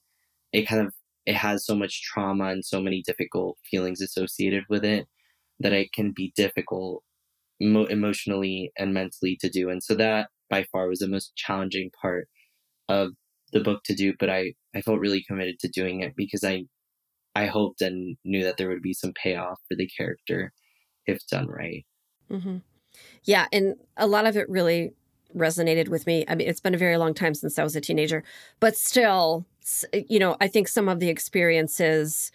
it 0.53 0.67
kind 0.67 0.85
of 0.85 0.93
it 1.25 1.35
has 1.35 1.65
so 1.65 1.75
much 1.75 2.01
trauma 2.03 2.45
and 2.45 2.65
so 2.65 2.81
many 2.81 3.01
difficult 3.05 3.57
feelings 3.69 4.01
associated 4.01 4.63
with 4.69 4.83
it 4.83 5.07
that 5.59 5.73
it 5.73 5.91
can 5.93 6.11
be 6.15 6.33
difficult 6.35 7.03
mo- 7.59 7.85
emotionally 7.85 8.71
and 8.77 8.93
mentally 8.93 9.37
to 9.39 9.49
do 9.49 9.69
and 9.69 9.83
so 9.83 9.95
that 9.95 10.29
by 10.49 10.65
far 10.71 10.87
was 10.87 10.99
the 10.99 11.07
most 11.07 11.35
challenging 11.35 11.91
part 12.01 12.27
of 12.87 13.11
the 13.53 13.59
book 13.59 13.81
to 13.83 13.95
do 13.95 14.13
but 14.19 14.29
i 14.29 14.53
i 14.75 14.81
felt 14.81 14.99
really 14.99 15.23
committed 15.27 15.57
to 15.59 15.67
doing 15.69 16.01
it 16.01 16.13
because 16.15 16.43
i 16.43 16.63
i 17.35 17.45
hoped 17.45 17.81
and 17.81 18.17
knew 18.23 18.43
that 18.43 18.57
there 18.57 18.69
would 18.69 18.81
be 18.81 18.93
some 18.93 19.13
payoff 19.21 19.59
for 19.67 19.75
the 19.75 19.89
character 19.97 20.51
if 21.05 21.19
done 21.27 21.47
right 21.47 21.85
Mm-hmm. 22.31 22.57
Yeah, 23.23 23.47
and 23.51 23.75
a 23.97 24.07
lot 24.07 24.25
of 24.25 24.37
it 24.37 24.49
really 24.49 24.93
resonated 25.35 25.89
with 25.89 26.07
me. 26.07 26.25
I 26.27 26.35
mean, 26.35 26.47
it's 26.47 26.59
been 26.59 26.75
a 26.75 26.79
very 26.79 26.97
long 26.97 27.13
time 27.13 27.33
since 27.33 27.59
I 27.59 27.63
was 27.63 27.75
a 27.75 27.81
teenager, 27.81 28.23
but 28.59 28.75
still, 28.75 29.45
you 29.93 30.19
know, 30.19 30.37
I 30.41 30.47
think 30.47 30.67
some 30.67 30.89
of 30.89 30.99
the 30.99 31.09
experiences 31.09 32.31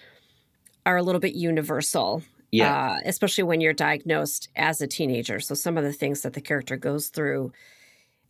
are 0.86 0.96
a 0.96 1.02
little 1.02 1.20
bit 1.20 1.34
universal. 1.34 2.22
Yeah 2.54 2.90
uh, 2.90 2.96
especially 3.04 3.44
when 3.44 3.60
you're 3.60 3.72
diagnosed 3.72 4.48
as 4.56 4.80
a 4.80 4.86
teenager. 4.86 5.40
So 5.40 5.54
some 5.54 5.76
of 5.76 5.84
the 5.84 5.92
things 5.92 6.22
that 6.22 6.34
the 6.34 6.40
character 6.40 6.76
goes 6.76 7.08
through, 7.08 7.52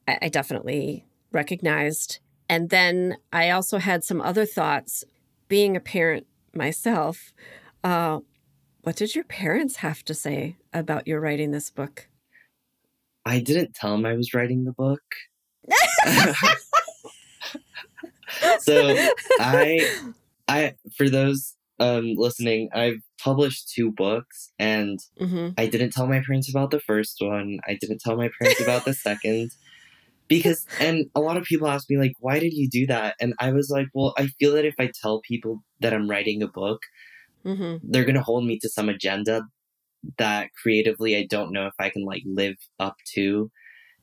I, 0.09 0.19
I 0.23 0.29
definitely 0.29 1.05
recognized. 1.33 2.19
And 2.49 2.71
then 2.71 3.17
I 3.33 3.51
also 3.51 3.79
had 3.79 4.05
some 4.05 4.21
other 4.21 4.47
thoughts. 4.47 5.05
Being 5.47 5.77
a 5.77 5.81
parent 5.81 6.27
myself, 6.55 7.35
uh, 7.85 8.21
what 8.83 8.97
did 8.97 9.15
your 9.15 9.25
parents 9.25 9.77
have 9.77 10.05
to 10.07 10.15
say 10.15 10.57
about 10.73 11.07
your 11.07 11.21
writing 11.21 11.51
this 11.51 11.71
book? 11.71 12.09
I 13.27 13.41
didn't 13.41 13.75
tell 13.75 13.95
him 13.95 14.07
I 14.07 14.15
was 14.15 14.35
writing 14.35 14.65
the 14.65 14.73
book. 14.73 15.03
so 18.61 18.97
I 19.39 20.11
I 20.49 20.75
for 20.97 21.09
those 21.09 21.54
um 21.81 22.15
listening, 22.17 22.69
I've 22.75 23.01
published 23.23 23.71
two 23.75 23.93
books 23.93 24.53
and 24.59 24.99
hmm 25.19 25.55
I 25.57 25.67
didn't 25.67 25.91
tell 25.93 26.07
my 26.09 26.21
parents 26.27 26.51
about 26.51 26.71
the 26.71 26.81
first 26.81 27.17
one. 27.21 27.59
I 27.69 27.77
didn't 27.81 28.01
tell 28.01 28.17
my 28.17 28.31
parents 28.39 28.61
about 28.61 28.85
the 28.85 28.95
second. 28.95 29.51
Because 30.29 30.69
and 30.81 31.07
a 31.15 31.21
lot 31.21 31.37
of 31.37 31.45
people 31.45 31.69
ask 31.69 31.89
me 31.91 31.99
like 31.99 32.13
why 32.21 32.39
did 32.39 32.55
you 32.55 32.69
do 32.71 32.87
that? 32.87 33.17
And 33.21 33.35
I 33.41 33.53
was 33.53 33.71
like, 33.71 33.89
well, 33.95 34.15
I 34.19 34.29
feel 34.39 34.53
that 34.55 34.65
if 34.65 34.75
I 34.79 34.91
tell 35.03 35.21
people 35.29 35.63
that 35.81 35.95
I'm 35.95 36.09
writing 36.11 36.43
a 36.43 36.49
book, 36.49 36.81
hmm 37.45 37.77
they're 37.83 38.05
going 38.05 38.15
to 38.15 38.23
hold 38.23 38.45
me 38.47 38.59
to 38.61 38.69
some 38.69 38.89
agenda 38.89 39.43
that 40.19 40.51
creatively 40.63 41.17
I 41.17 41.27
don't 41.29 41.53
know 41.53 41.67
if 41.67 41.75
I 41.79 41.91
can 41.91 42.05
like 42.05 42.23
live 42.27 42.57
up 42.81 42.97
to. 43.15 43.51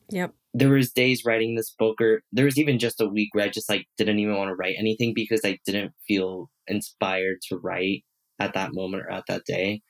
Yep. 0.10 0.34
There 0.54 0.70
was 0.70 0.92
days 0.92 1.24
writing 1.26 1.56
this 1.56 1.74
book 1.78 2.02
or 2.02 2.22
there 2.32 2.46
was 2.46 2.58
even 2.58 2.78
just 2.78 3.00
a 3.00 3.08
week 3.08 3.30
where 3.34 3.46
i 3.46 3.50
just 3.50 3.70
like 3.70 3.86
didn't 3.98 4.20
even 4.20 4.36
want 4.36 4.50
to 4.50 4.56
write 4.56 4.76
anything 4.78 5.14
because 5.14 5.42
i 5.46 5.58
didn't 5.66 5.94
feel 6.08 6.50
inspired 6.68 7.38
to 7.42 7.58
write 7.58 8.04
at 8.42 8.54
that 8.56 8.74
moment 8.74 9.04
or 9.04 9.12
at 9.12 9.24
that 9.28 9.46
day. 9.46 9.82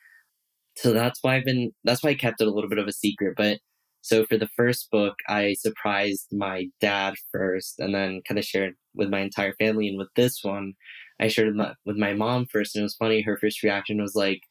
So 0.77 0.93
that's 0.93 1.19
why 1.21 1.35
i've 1.35 1.45
been 1.45 1.71
that's 1.83 2.03
why 2.03 2.11
i 2.11 2.15
kept 2.15 2.41
it 2.41 2.47
a 2.47 2.51
little 2.51 2.69
bit 2.69 2.79
of 2.79 2.87
a 2.87 2.93
secret 2.93 3.33
but 3.35 3.59
so 4.01 4.25
for 4.25 4.37
the 4.37 4.47
first 4.55 4.89
book 4.89 5.15
i 5.27 5.53
surprised 5.59 6.27
my 6.31 6.67
dad 6.79 7.15
first 7.31 7.75
and 7.79 7.93
then 7.93 8.21
kind 8.25 8.39
of 8.39 8.45
shared 8.45 8.73
with 8.95 9.09
my 9.09 9.19
entire 9.19 9.53
family 9.59 9.89
and 9.89 9.97
with 9.97 10.07
this 10.15 10.39
one 10.43 10.73
i 11.19 11.27
shared 11.27 11.49
with 11.49 11.57
my, 11.57 11.73
with 11.85 11.97
my 11.97 12.13
mom 12.13 12.45
first 12.45 12.73
and 12.73 12.81
it 12.81 12.83
was 12.83 12.95
funny 12.95 13.21
her 13.21 13.37
first 13.37 13.61
reaction 13.63 14.01
was 14.01 14.15
like 14.15 14.43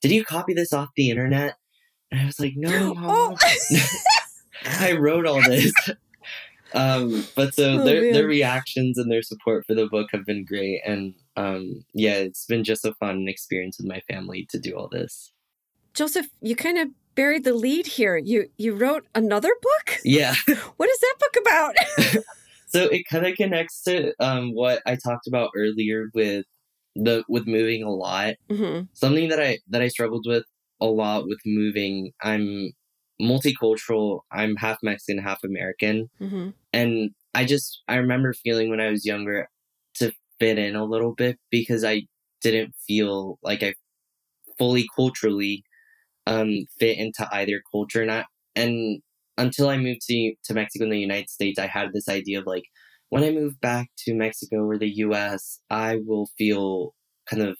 did 0.00 0.12
you 0.12 0.24
copy 0.24 0.54
this 0.54 0.72
off 0.72 0.88
the 0.96 1.10
internet? 1.10 1.56
And 2.10 2.22
i 2.22 2.24
was 2.24 2.40
like 2.40 2.54
no 2.56 2.94
oh. 2.96 3.30
mom. 3.30 3.36
I 4.80 4.92
wrote 4.92 5.26
all 5.26 5.42
this. 5.42 5.72
um, 6.74 7.26
but 7.34 7.54
so 7.54 7.80
Oh, 7.80 7.84
their 7.84 8.02
man. 8.02 8.12
their 8.12 8.26
reactions 8.26 8.98
and 8.98 9.10
their 9.10 9.22
support 9.22 9.64
for 9.66 9.74
the 9.74 9.86
book 9.86 10.08
have 10.12 10.24
been 10.26 10.44
great, 10.44 10.80
and 10.84 11.14
um, 11.36 11.84
yeah, 11.94 12.14
it's 12.14 12.46
been 12.46 12.64
just 12.64 12.84
a 12.84 12.94
fun 12.94 13.26
experience 13.28 13.78
with 13.78 13.86
my 13.86 14.00
family 14.10 14.46
to 14.50 14.58
do 14.58 14.74
all 14.76 14.88
this. 14.88 15.32
Josef, 15.94 16.26
you 16.40 16.54
kind 16.56 16.78
of 16.78 16.88
buried 17.14 17.44
the 17.44 17.54
lead 17.54 17.86
here. 17.86 18.16
You 18.16 18.48
you 18.56 18.74
wrote 18.74 19.06
another 19.14 19.50
book? 19.60 19.96
Yeah, 20.04 20.34
What 20.76 20.88
is 20.88 20.98
that 21.00 21.14
book 21.18 21.36
about? 21.42 21.74
so 22.68 22.84
it 22.84 23.02
kind 23.10 23.26
of 23.26 23.34
connects 23.36 23.82
to 23.82 24.12
um, 24.20 24.54
what 24.54 24.80
I 24.86 24.96
talked 24.96 25.26
about 25.26 25.50
earlier 25.56 26.06
with 26.14 26.44
the 26.94 27.24
with 27.28 27.46
moving 27.46 27.82
a 27.82 27.90
lot. 27.90 28.34
hmm 28.50 28.82
Something 28.92 29.28
that 29.30 29.40
I 29.40 29.58
that 29.68 29.82
I 29.82 29.88
struggled 29.88 30.24
with 30.28 30.44
a 30.80 30.86
lot 30.86 31.26
with 31.26 31.38
moving. 31.44 32.12
I'm 32.22 32.72
multicultural. 33.20 34.20
I'm 34.32 34.56
half 34.56 34.78
Mexican, 34.82 35.22
half 35.22 35.44
American. 35.44 36.10
Mm-hmm. 36.20 36.50
And 36.72 37.10
I 37.34 37.44
just, 37.44 37.82
I 37.88 37.96
remember 37.96 38.32
feeling 38.32 38.70
when 38.70 38.80
I 38.80 38.90
was 38.90 39.06
younger 39.06 39.48
to 39.96 40.12
fit 40.38 40.58
in 40.58 40.76
a 40.76 40.84
little 40.84 41.14
bit 41.14 41.38
because 41.50 41.84
I 41.84 42.02
didn't 42.42 42.74
feel 42.86 43.38
like 43.42 43.62
I 43.62 43.74
fully 44.58 44.86
culturally 44.96 45.64
um, 46.26 46.66
fit 46.78 46.98
into 46.98 47.28
either 47.32 47.62
culture. 47.70 48.02
And, 48.02 48.10
I, 48.10 48.24
and 48.56 49.00
until 49.38 49.68
I 49.68 49.76
moved 49.76 50.02
to, 50.08 50.34
to 50.44 50.54
Mexico 50.54 50.84
and 50.84 50.92
the 50.92 50.98
United 50.98 51.30
States, 51.30 51.58
I 51.58 51.66
had 51.66 51.92
this 51.92 52.08
idea 52.08 52.40
of 52.40 52.46
like, 52.46 52.64
when 53.10 53.24
I 53.24 53.30
move 53.30 53.60
back 53.60 53.88
to 54.04 54.14
Mexico 54.14 54.58
or 54.58 54.78
the 54.78 54.90
US, 54.98 55.60
I 55.68 55.96
will 55.96 56.28
feel 56.38 56.94
kind 57.28 57.42
of 57.42 57.56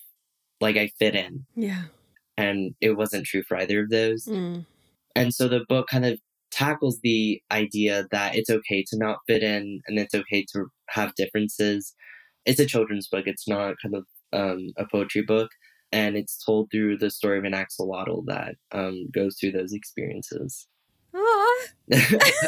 like 0.60 0.76
I 0.76 0.90
fit 0.98 1.14
in. 1.14 1.46
Yeah. 1.56 1.84
And 2.36 2.74
it 2.80 2.96
wasn't 2.96 3.26
true 3.26 3.42
for 3.42 3.56
either 3.56 3.82
of 3.82 3.90
those. 3.90 4.26
Mm. 4.26 4.64
And 5.14 5.34
so 5.34 5.48
the 5.48 5.64
book 5.68 5.88
kind 5.88 6.04
of 6.04 6.18
tackles 6.50 6.98
the 7.02 7.40
idea 7.50 8.06
that 8.10 8.34
it's 8.34 8.50
okay 8.50 8.84
to 8.88 8.98
not 8.98 9.18
fit 9.26 9.42
in 9.42 9.80
and 9.86 9.98
it's 9.98 10.14
okay 10.14 10.44
to 10.52 10.66
have 10.88 11.14
differences. 11.14 11.94
It's 12.44 12.60
a 12.60 12.66
children's 12.66 13.08
book, 13.08 13.24
it's 13.26 13.48
not 13.48 13.74
kind 13.82 13.94
of 13.94 14.04
um, 14.32 14.70
a 14.76 14.86
poetry 14.90 15.22
book. 15.22 15.50
And 15.92 16.16
it's 16.16 16.42
told 16.44 16.70
through 16.70 16.98
the 16.98 17.10
story 17.10 17.38
of 17.38 17.44
an 17.44 17.52
axolotl 17.52 18.24
that 18.26 18.54
um, 18.70 19.08
goes 19.12 19.36
through 19.38 19.52
those 19.52 19.72
experiences. 19.72 20.68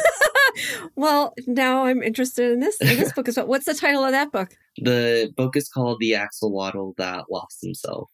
Well, 0.95 1.33
now 1.47 1.85
I'm 1.85 2.03
interested 2.03 2.51
in 2.51 2.59
this 2.59 2.79
in 2.79 2.97
this 2.97 3.13
book 3.15 3.27
as 3.27 3.37
well. 3.37 3.47
What's 3.47 3.65
the 3.65 3.73
title 3.73 4.03
of 4.03 4.11
that 4.11 4.31
book? 4.31 4.49
the 4.77 5.31
book 5.35 5.55
is 5.55 5.69
called 5.69 5.97
The 5.99 6.13
Axolotl 6.13 6.95
That 6.97 7.25
Lost 7.29 7.59
Himself. 7.61 8.09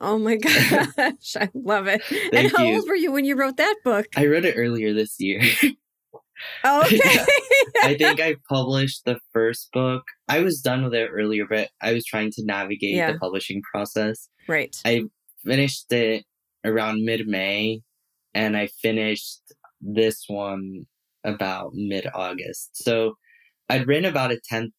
Oh 0.00 0.18
my 0.18 0.36
gosh, 0.98 1.36
I 1.36 1.48
love 1.54 1.86
it. 1.86 2.02
and 2.32 2.50
how 2.56 2.64
you. 2.64 2.74
old 2.76 2.88
were 2.88 2.94
you 2.94 3.12
when 3.12 3.24
you 3.24 3.36
wrote 3.36 3.56
that 3.58 3.76
book? 3.84 4.06
I 4.16 4.26
wrote 4.26 4.44
it 4.44 4.54
earlier 4.56 4.92
this 4.92 5.16
year. 5.18 5.40
Oh, 6.64 6.82
okay. 6.86 6.98
I 7.82 7.94
think 7.98 8.20
I 8.20 8.36
published 8.48 9.04
the 9.04 9.18
first 9.32 9.70
book. 9.72 10.02
I 10.28 10.40
was 10.40 10.60
done 10.60 10.82
with 10.84 10.94
it 10.94 11.08
earlier, 11.12 11.46
but 11.48 11.68
I 11.82 11.92
was 11.92 12.04
trying 12.04 12.30
to 12.32 12.44
navigate 12.44 12.94
Yeah. 12.96 13.12
the 13.12 13.18
publishing 13.18 13.62
process. 13.70 14.28
right. 14.48 14.74
I 14.84 15.04
finished 15.44 15.92
it 15.92 16.24
around 16.64 17.04
mid 17.04 17.26
May, 17.26 17.80
and 18.34 18.56
I 18.56 18.66
finished 18.82 19.40
this 19.80 20.24
one 20.28 20.86
about 21.24 21.72
mid 21.74 22.06
August. 22.14 22.70
So 22.82 23.14
I'd 23.68 23.86
written 23.86 24.06
about 24.10 24.32
a 24.32 24.40
tenth. 24.48 24.72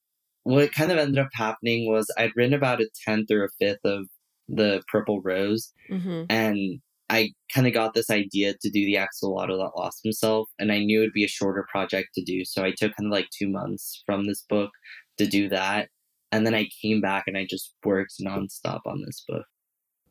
What 0.43 0.73
kind 0.73 0.91
of 0.91 0.97
ended 0.97 1.19
up 1.19 1.29
happening 1.33 1.87
was 1.91 2.07
I'd 2.17 2.31
written 2.35 2.53
about 2.55 2.81
a 2.81 2.89
tenth 3.05 3.29
or 3.31 3.43
a 3.45 3.49
fifth 3.59 3.85
of 3.85 4.07
the 4.53 4.81
Purple 4.91 5.21
Rose, 5.21 5.73
hmm 5.89 6.23
and 6.29 6.81
I 7.09 7.33
kind 7.53 7.67
of 7.67 7.73
got 7.73 7.93
this 7.93 8.09
idea 8.09 8.53
to 8.61 8.69
do 8.69 8.85
the 8.85 8.95
axolotl 8.95 9.57
that 9.57 9.77
lost 9.77 9.99
himself, 10.01 10.47
and 10.59 10.71
I 10.71 10.79
knew 10.79 11.01
it'd 11.01 11.11
be 11.11 11.25
a 11.25 11.27
shorter 11.27 11.65
project 11.69 12.09
to 12.15 12.23
do. 12.23 12.45
So 12.45 12.63
I 12.63 12.71
took 12.71 12.95
kind 12.95 13.07
of 13.07 13.11
like 13.11 13.27
two 13.37 13.49
months 13.49 14.01
from 14.05 14.27
this 14.27 14.45
book 14.47 14.71
to 15.17 15.27
do 15.27 15.49
that. 15.49 15.89
And 16.31 16.45
then 16.45 16.55
I 16.55 16.69
came 16.81 17.01
back 17.01 17.25
and 17.27 17.37
I 17.37 17.45
just 17.45 17.73
worked 17.83 18.13
nonstop 18.21 18.79
on 18.85 19.03
this 19.05 19.25
book. 19.27 19.43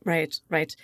Right, 0.04 0.38
right. 0.50 0.76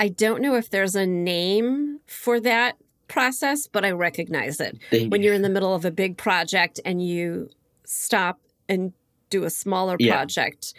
I 0.00 0.08
don't 0.08 0.42
know 0.42 0.56
if 0.56 0.70
there's 0.70 0.96
a 0.96 1.06
name 1.06 2.00
for 2.06 2.40
that 2.40 2.76
process, 3.06 3.68
but 3.68 3.84
I 3.84 3.92
recognize 3.92 4.60
it. 4.60 4.76
Thank 4.90 5.12
When 5.12 5.22
you. 5.22 5.26
you're 5.26 5.34
in 5.34 5.42
the 5.42 5.48
middle 5.48 5.74
of 5.74 5.84
a 5.84 5.92
big 5.92 6.16
project 6.16 6.80
and 6.84 7.00
you 7.00 7.48
stop 7.84 8.40
and 8.68 8.92
do 9.30 9.44
a 9.44 9.50
smaller 9.50 9.96
Yeah. 9.98 10.14
project. 10.14 10.74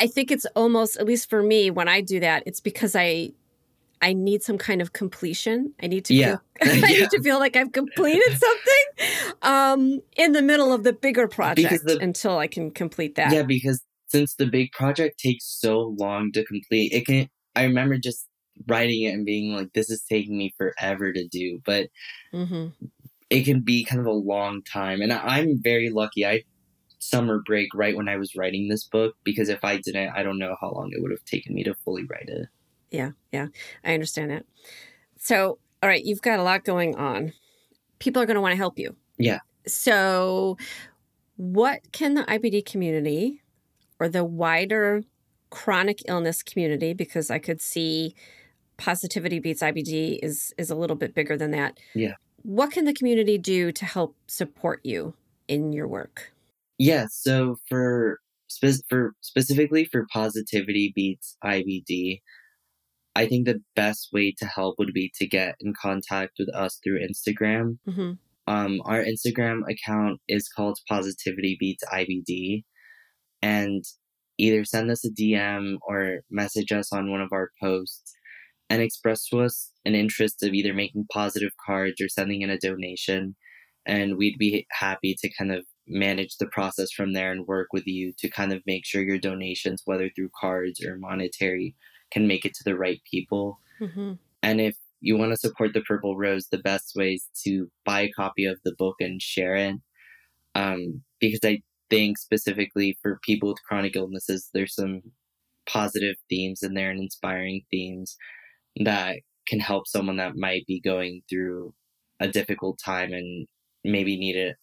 I 0.00 0.06
think 0.06 0.30
it's 0.30 0.46
almost 0.56 0.96
at 0.96 1.06
least 1.06 1.28
for 1.30 1.42
me 1.42 1.70
when 1.70 1.88
I 1.88 2.00
do 2.00 2.20
that, 2.20 2.42
it's 2.46 2.60
because 2.60 2.94
I 2.96 3.32
I 4.02 4.12
need 4.12 4.42
some 4.42 4.58
kind 4.58 4.82
of 4.82 4.92
completion. 4.92 5.72
I 5.82 5.86
need 5.86 6.04
to 6.06 6.14
Yeah. 6.14 6.36
feel, 6.36 6.40
I 6.62 6.74
Yeah. 6.88 6.98
need 7.00 7.10
to 7.10 7.22
feel 7.22 7.38
like 7.38 7.56
I've 7.56 7.72
completed 7.72 8.22
something 8.38 9.34
um 9.42 10.00
in 10.16 10.32
the 10.32 10.42
middle 10.42 10.72
of 10.72 10.84
the 10.84 10.92
bigger 10.92 11.26
project 11.28 11.84
the- 11.84 11.98
until 11.98 12.38
I 12.38 12.46
can 12.46 12.70
complete 12.70 13.14
that. 13.16 13.32
Yeah, 13.32 13.42
because 13.42 13.82
since 14.08 14.34
the 14.36 14.46
big 14.46 14.70
project 14.72 15.18
takes 15.18 15.44
so 15.46 15.94
long 15.98 16.30
to 16.32 16.44
complete, 16.44 16.92
it 16.92 17.06
can. 17.06 17.28
I 17.56 17.64
remember 17.64 17.96
just 17.98 18.28
writing 18.68 19.02
it 19.02 19.12
and 19.14 19.24
being 19.26 19.52
like, 19.54 19.72
"This 19.72 19.90
is 19.90 20.02
taking 20.02 20.36
me 20.38 20.54
forever 20.56 21.12
to 21.12 21.26
do," 21.26 21.60
but 21.64 21.88
mm-hmm. 22.32 22.68
it 23.30 23.44
can 23.44 23.60
be 23.60 23.82
kind 23.84 24.00
of 24.00 24.06
a 24.06 24.12
long 24.12 24.62
time. 24.62 25.00
And 25.00 25.12
I- 25.12 25.38
I'm 25.38 25.60
very 25.60 25.90
lucky. 25.90 26.24
I 26.24 26.42
summer 26.98 27.42
break 27.44 27.68
right 27.74 27.96
when 27.96 28.08
I 28.08 28.16
was 28.16 28.36
writing 28.36 28.68
this 28.68 28.84
book 28.84 29.16
because 29.24 29.48
if 29.48 29.64
I 29.64 29.78
didn't, 29.78 30.10
I 30.10 30.22
don't 30.22 30.38
know 30.38 30.56
how 30.60 30.70
long 30.70 30.90
it 30.92 31.02
would 31.02 31.10
have 31.10 31.24
taken 31.24 31.54
me 31.54 31.64
to 31.64 31.74
fully 31.84 32.04
write 32.04 32.28
it. 32.28 32.48
Yeah, 32.90 33.10
yeah, 33.32 33.48
I 33.84 33.94
understand 33.94 34.30
that. 34.30 34.44
So, 35.18 35.58
all 35.82 35.88
right, 35.88 36.04
you've 36.04 36.22
got 36.22 36.38
a 36.38 36.42
lot 36.42 36.64
going 36.64 36.96
on. 36.96 37.32
People 37.98 38.22
are 38.22 38.26
going 38.26 38.36
to 38.36 38.40
want 38.40 38.52
to 38.52 38.56
help 38.56 38.78
you. 38.78 38.96
Yeah. 39.18 39.40
So, 39.66 40.56
what 41.36 41.80
can 41.92 42.14
the 42.14 42.22
IBD 42.22 42.64
community 42.64 43.42
or 43.98 44.08
the 44.08 44.24
wider 44.24 45.02
chronic 45.50 46.02
illness 46.06 46.42
community, 46.42 46.92
because 46.92 47.30
I 47.30 47.38
could 47.38 47.60
see 47.60 48.14
positivity 48.76 49.38
beats 49.38 49.62
IBD 49.62 50.18
is 50.22 50.52
is 50.58 50.70
a 50.70 50.74
little 50.74 50.96
bit 50.96 51.14
bigger 51.14 51.36
than 51.36 51.50
that. 51.52 51.78
Yeah. 51.94 52.14
What 52.42 52.72
can 52.72 52.84
the 52.84 52.92
community 52.92 53.38
do 53.38 53.72
to 53.72 53.84
help 53.84 54.16
support 54.26 54.80
you 54.84 55.14
in 55.48 55.72
your 55.72 55.88
work? 55.88 56.32
Yeah, 56.78 57.06
so 57.10 57.56
for 57.68 58.20
spe- 58.48 58.84
for 58.88 59.14
specifically 59.20 59.84
for 59.86 60.06
positivity 60.12 60.92
beats 60.94 61.36
IBD, 61.44 62.22
I 63.14 63.26
think 63.26 63.46
the 63.46 63.62
best 63.74 64.10
way 64.12 64.34
to 64.38 64.46
help 64.46 64.76
would 64.78 64.92
be 64.92 65.12
to 65.16 65.26
get 65.26 65.56
in 65.60 65.74
contact 65.80 66.34
with 66.38 66.54
us 66.54 66.78
through 66.84 67.00
Instagram. 67.06 67.78
hmm 67.86 68.12
Um, 68.48 68.80
our 68.84 69.02
Instagram 69.04 69.62
account 69.70 70.20
is 70.28 70.48
called 70.48 70.78
Positivity 70.88 71.56
Beats 71.60 71.84
IBD, 71.92 72.64
and 73.42 73.84
either 74.38 74.64
send 74.64 74.90
us 74.90 75.04
a 75.04 75.10
DM 75.10 75.78
or 75.88 76.20
message 76.30 76.72
us 76.72 76.92
on 76.92 77.10
one 77.10 77.20
of 77.22 77.32
our 77.32 77.50
posts 77.62 78.14
and 78.70 78.82
express 78.82 79.26
to 79.28 79.40
us 79.40 79.72
an 79.84 79.94
interest 79.94 80.42
of 80.42 80.54
either 80.54 80.74
making 80.74 81.06
positive 81.12 81.52
cards 81.64 82.00
or 82.00 82.08
sending 82.08 82.42
in 82.42 82.50
a 82.50 82.58
donation. 82.58 83.36
And 83.86 84.16
we'd 84.18 84.38
be 84.38 84.66
happy 84.72 85.16
to 85.20 85.30
kind 85.38 85.52
of 85.52 85.64
manage 85.88 86.36
the 86.38 86.46
process 86.46 86.90
from 86.90 87.12
there 87.12 87.30
and 87.30 87.46
work 87.46 87.68
with 87.72 87.86
you 87.86 88.12
to 88.18 88.28
kind 88.28 88.52
of 88.52 88.62
make 88.66 88.84
sure 88.84 89.02
your 89.02 89.18
donations, 89.18 89.82
whether 89.84 90.10
through 90.10 90.30
cards 90.38 90.84
or 90.84 90.96
monetary, 90.96 91.74
can 92.10 92.26
make 92.26 92.44
it 92.44 92.54
to 92.54 92.64
the 92.64 92.76
right 92.76 93.00
people. 93.10 93.60
hmm 93.78 94.14
And 94.42 94.60
if 94.60 94.76
you 95.00 95.16
want 95.16 95.32
to 95.32 95.36
support 95.36 95.72
the 95.74 95.82
Purple 95.82 96.16
Rose, 96.16 96.48
the 96.48 96.58
best 96.58 96.92
way 96.96 97.14
is 97.14 97.28
to 97.44 97.70
buy 97.84 98.02
a 98.02 98.12
copy 98.12 98.44
of 98.44 98.58
the 98.64 98.74
book 98.76 98.96
and 99.00 99.20
share 99.20 99.54
it. 99.56 99.76
Um, 100.54 101.02
because 101.20 101.40
I 101.44 101.62
think 101.90 102.18
specifically 102.18 102.98
for 103.02 103.20
people 103.22 103.50
with 103.50 103.62
chronic 103.68 103.94
illnesses, 103.96 104.50
there's 104.52 104.74
some 104.74 105.02
positive 105.66 106.16
themes 106.30 106.62
in 106.62 106.74
there 106.74 106.90
and 106.90 107.00
inspiring 107.00 107.62
themes 107.70 108.16
that 108.84 109.16
can 109.46 109.60
help 109.60 109.86
someone 109.86 110.16
that 110.16 110.36
might 110.36 110.66
be 110.66 110.80
going 110.80 111.22
through 111.28 111.74
a 112.20 112.28
difficult 112.28 112.78
time 112.84 113.12
and 113.12 113.46
maybe 113.84 114.16
need 114.18 114.36
a 114.36 114.54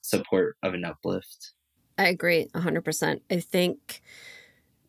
support 0.00 0.56
of 0.62 0.74
an 0.74 0.84
uplift. 0.84 1.52
I 1.98 2.08
agree 2.08 2.48
100%. 2.54 3.20
I 3.30 3.40
think, 3.40 4.00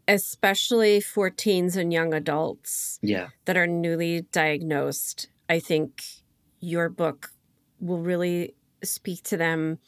especially 0.08 1.02
for 1.02 1.30
teens 1.30 1.76
and 1.76 1.92
young 1.92 2.14
adults 2.14 3.00
Yeah. 3.02 3.30
that 3.46 3.58
are 3.58 3.68
newly 3.68 4.22
diagnosed, 4.32 5.30
I 5.50 5.60
think 5.60 6.04
your 6.60 6.90
book 6.90 7.32
will 7.80 8.00
really 8.00 8.56
speak 8.84 9.24
to 9.24 9.38
them 9.38 9.80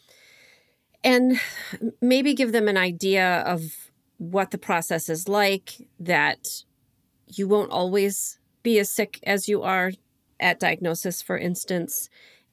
and 1.04 1.40
maybe 2.02 2.34
give 2.34 2.52
them 2.52 2.68
an 2.68 2.78
idea 2.78 3.42
of 3.42 3.92
what 4.18 4.52
the 4.52 4.58
process 4.58 5.10
is 5.10 5.28
like, 5.28 5.88
that 6.00 6.64
you 7.28 7.48
won't 7.48 7.72
always 7.72 8.40
be 8.64 8.80
as 8.80 8.90
sick 8.90 9.20
as 9.24 9.50
you 9.50 9.62
are 9.64 9.92
at 10.40 10.60
diagnosis, 10.60 11.22
for 11.22 11.38
instance, 11.38 12.10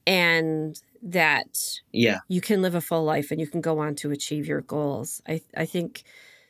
and 0.07 0.81
that 1.03 1.81
Yeah. 1.93 2.19
you 2.29 2.41
can 2.41 2.63
live 2.63 2.75
a 2.75 2.81
full 2.81 3.05
life 3.05 3.31
and 3.31 3.41
you 3.41 3.47
can 3.47 3.61
go 3.61 3.79
on 3.79 3.95
to 3.97 4.11
achieve 4.11 4.47
your 4.47 4.61
goals. 4.61 5.23
I, 5.29 5.41
I 5.57 5.65
think 5.67 6.03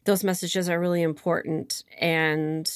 those 0.05 0.25
messages 0.25 0.69
are 0.69 0.81
really 0.81 1.03
important. 1.03 1.85
And 2.01 2.69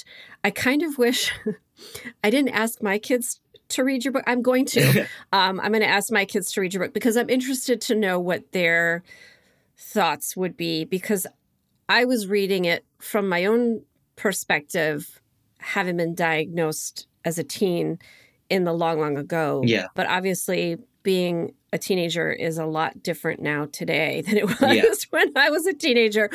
I 0.44 0.50
kind 0.50 0.82
of 0.82 0.98
wish 0.98 1.32
I 2.24 2.30
didn't 2.30 2.50
ask 2.54 2.82
my 2.82 2.98
kids 2.98 3.40
to 3.70 3.82
read 3.82 4.04
your 4.04 4.12
book. 4.12 4.24
I'm 4.26 4.42
going 4.42 4.66
to. 4.66 5.06
Um, 5.32 5.58
I'm 5.58 5.72
going 5.72 5.82
to 5.82 5.88
ask 5.88 6.12
my 6.12 6.24
kids 6.24 6.52
to 6.52 6.60
read 6.60 6.74
your 6.74 6.84
book 6.84 6.94
because 6.94 7.16
I'm 7.16 7.28
interested 7.28 7.80
to 7.82 7.96
know 7.96 8.20
what 8.20 8.52
their 8.52 9.02
thoughts 9.76 10.36
would 10.36 10.56
be 10.56 10.84
because 10.84 11.26
I 11.88 12.04
was 12.04 12.28
reading 12.28 12.66
it 12.66 12.84
from 13.00 13.28
my 13.28 13.46
own 13.46 13.82
perspective, 14.14 15.20
having 15.58 15.96
been 15.96 16.14
diagnosed 16.14 17.08
as 17.24 17.38
a 17.38 17.42
teen 17.44 17.98
in 18.48 18.62
the 18.64 18.72
long, 18.72 19.00
long 19.00 19.16
ago. 19.18 19.62
Yeah. 19.64 19.86
But 19.96 20.06
obviously, 20.08 20.76
being 21.02 21.54
a 21.74 21.78
teenager 21.78 22.30
is 22.32 22.56
a 22.56 22.64
lot 22.64 23.02
different 23.02 23.42
now 23.42 23.66
today 23.72 24.20
than 24.26 24.36
it 24.38 24.46
was 24.46 24.60
Yeah. 24.60 24.84
when 25.10 25.36
I 25.36 25.50
was 25.50 25.66
a 25.66 25.74
teenager. 25.74 26.30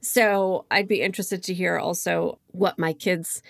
So 0.00 0.64
I'd 0.70 0.88
be 0.88 1.02
interested 1.02 1.42
to 1.44 1.54
hear 1.54 1.78
also 1.78 2.38
what 2.48 2.78
my 2.78 2.92
kids 2.94 3.42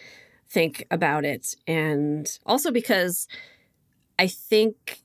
think 0.50 0.84
about 0.90 1.24
it. 1.24 1.54
And 1.66 2.28
also 2.44 2.70
because 2.72 3.28
I 4.18 4.26
think 4.26 5.00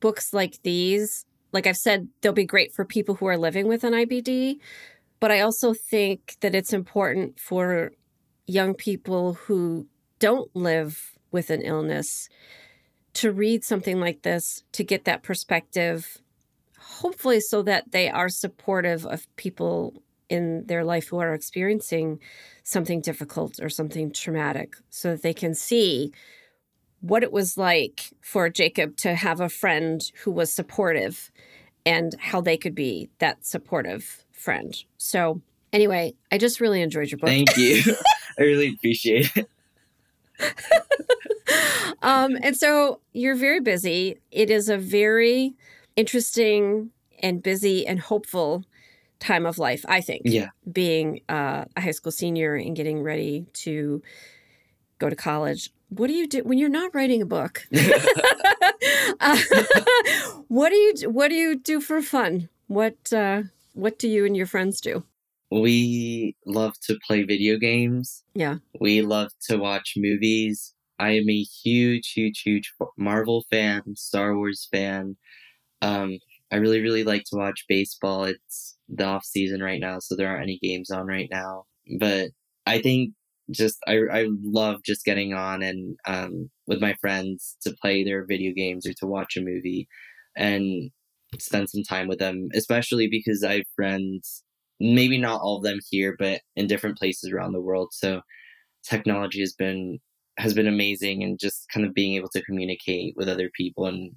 books 0.00 0.34
like 0.34 0.60
these, 0.62 1.24
like 1.52 1.66
I've 1.66 1.76
said, 1.76 2.08
they'll 2.20 2.32
be 2.32 2.44
great 2.44 2.72
for 2.74 2.84
people 2.84 3.14
who 3.14 3.26
are 3.26 3.38
living 3.38 3.66
with 3.66 3.82
an 3.82 3.94
IBD. 3.94 4.58
But 5.20 5.30
I 5.32 5.40
also 5.40 5.72
think 5.72 6.36
that 6.40 6.54
it's 6.54 6.72
important 6.72 7.40
for 7.40 7.92
young 8.46 8.74
people 8.74 9.34
who 9.34 9.86
don't 10.18 10.54
live 10.54 11.18
with 11.30 11.48
an 11.50 11.62
illness 11.62 12.28
to 13.14 13.32
read 13.32 13.64
something 13.64 14.00
like 14.00 14.22
this 14.22 14.64
to 14.72 14.84
get 14.84 15.04
that 15.04 15.22
perspective, 15.22 16.18
hopefully, 16.78 17.40
so 17.40 17.62
that 17.62 17.90
they 17.90 18.08
are 18.08 18.28
supportive 18.28 19.06
of 19.06 19.26
people 19.36 20.02
in 20.28 20.66
their 20.66 20.84
life 20.84 21.08
who 21.08 21.18
are 21.18 21.34
experiencing 21.34 22.20
something 22.62 23.00
difficult 23.00 23.58
or 23.60 23.68
something 23.68 24.12
traumatic, 24.12 24.74
so 24.90 25.12
that 25.12 25.22
they 25.22 25.34
can 25.34 25.54
see 25.54 26.12
what 27.00 27.22
it 27.22 27.32
was 27.32 27.56
like 27.56 28.12
for 28.20 28.48
Jacob 28.50 28.96
to 28.96 29.14
have 29.14 29.40
a 29.40 29.48
friend 29.48 30.10
who 30.24 30.30
was 30.30 30.52
supportive 30.52 31.30
and 31.86 32.14
how 32.18 32.40
they 32.40 32.56
could 32.56 32.74
be 32.74 33.08
that 33.18 33.46
supportive 33.46 34.24
friend. 34.32 34.84
So, 34.98 35.40
anyway, 35.72 36.14
I 36.30 36.38
just 36.38 36.60
really 36.60 36.82
enjoyed 36.82 37.10
your 37.10 37.18
book. 37.18 37.28
Thank 37.28 37.56
you. 37.56 37.82
I 38.38 38.42
really 38.42 38.68
appreciate 38.68 39.30
it. 39.36 39.48
um, 42.02 42.36
and 42.42 42.56
so 42.56 43.00
you're 43.12 43.36
very 43.36 43.60
busy. 43.60 44.18
It 44.30 44.50
is 44.50 44.68
a 44.68 44.78
very 44.78 45.54
interesting 45.96 46.90
and 47.22 47.42
busy 47.42 47.86
and 47.86 47.98
hopeful 48.00 48.64
time 49.20 49.46
of 49.46 49.58
life, 49.58 49.84
I 49.88 50.00
think. 50.00 50.22
Yeah. 50.24 50.48
Being 50.70 51.20
uh, 51.28 51.64
a 51.76 51.80
high 51.80 51.90
school 51.90 52.12
senior 52.12 52.54
and 52.54 52.76
getting 52.76 53.02
ready 53.02 53.46
to 53.64 54.02
go 54.98 55.10
to 55.10 55.16
college. 55.16 55.70
What 55.90 56.08
do 56.08 56.12
you 56.12 56.26
do 56.26 56.44
when 56.44 56.58
you're 56.58 56.68
not 56.68 56.94
writing 56.94 57.22
a 57.22 57.26
book? 57.26 57.66
uh, 59.20 59.38
what 60.48 60.70
do 60.70 60.76
you 60.76 61.10
What 61.10 61.28
do 61.28 61.34
you 61.34 61.56
do 61.58 61.80
for 61.80 62.02
fun? 62.02 62.48
What 62.66 63.12
uh, 63.12 63.42
What 63.72 63.98
do 63.98 64.08
you 64.08 64.24
and 64.24 64.36
your 64.36 64.46
friends 64.46 64.80
do? 64.80 65.04
We 65.50 66.36
love 66.44 66.74
to 66.82 66.98
play 67.06 67.22
video 67.22 67.56
games. 67.56 68.22
Yeah. 68.34 68.56
We 68.80 69.00
love 69.00 69.30
to 69.48 69.56
watch 69.56 69.94
movies. 69.96 70.74
I 70.98 71.10
am 71.12 71.28
a 71.28 71.42
huge, 71.42 72.12
huge, 72.12 72.40
huge 72.42 72.72
Marvel 72.96 73.44
fan, 73.50 73.82
Star 73.96 74.36
Wars 74.36 74.68
fan. 74.72 75.16
Um, 75.82 76.18
I 76.52 76.56
really, 76.56 76.80
really 76.80 77.04
like 77.04 77.24
to 77.26 77.36
watch 77.36 77.66
baseball. 77.68 78.24
It's 78.24 78.76
the 78.88 79.04
off 79.04 79.24
season 79.24 79.62
right 79.62 79.80
now, 79.80 79.98
so 80.00 80.16
there 80.16 80.28
aren't 80.28 80.42
any 80.44 80.58
games 80.62 80.90
on 80.90 81.06
right 81.06 81.28
now. 81.30 81.66
But 81.98 82.30
I 82.66 82.80
think 82.82 83.14
just 83.50 83.78
I 83.86 83.98
I 84.12 84.26
love 84.42 84.82
just 84.84 85.04
getting 85.04 85.34
on 85.34 85.62
and 85.62 85.96
um, 86.06 86.50
with 86.66 86.80
my 86.80 86.94
friends 86.94 87.56
to 87.62 87.74
play 87.80 88.04
their 88.04 88.24
video 88.26 88.52
games 88.54 88.86
or 88.86 88.94
to 88.94 89.06
watch 89.06 89.36
a 89.36 89.40
movie 89.42 89.88
and 90.36 90.90
spend 91.38 91.68
some 91.70 91.82
time 91.82 92.08
with 92.08 92.18
them, 92.18 92.48
especially 92.54 93.08
because 93.08 93.44
I 93.44 93.56
have 93.58 93.66
friends 93.76 94.44
maybe 94.80 95.18
not 95.18 95.40
all 95.40 95.56
of 95.56 95.64
them 95.64 95.80
here, 95.90 96.14
but 96.18 96.40
in 96.54 96.68
different 96.68 96.96
places 96.98 97.32
around 97.32 97.52
the 97.52 97.60
world. 97.60 97.88
So 97.92 98.20
technology 98.84 99.40
has 99.40 99.54
been 99.54 100.00
has 100.38 100.54
been 100.54 100.68
amazing 100.68 101.22
and 101.22 101.38
just 101.38 101.66
kind 101.72 101.84
of 101.84 101.92
being 101.92 102.14
able 102.14 102.28
to 102.30 102.42
communicate 102.42 103.14
with 103.16 103.28
other 103.28 103.50
people. 103.54 103.86
And 103.86 104.12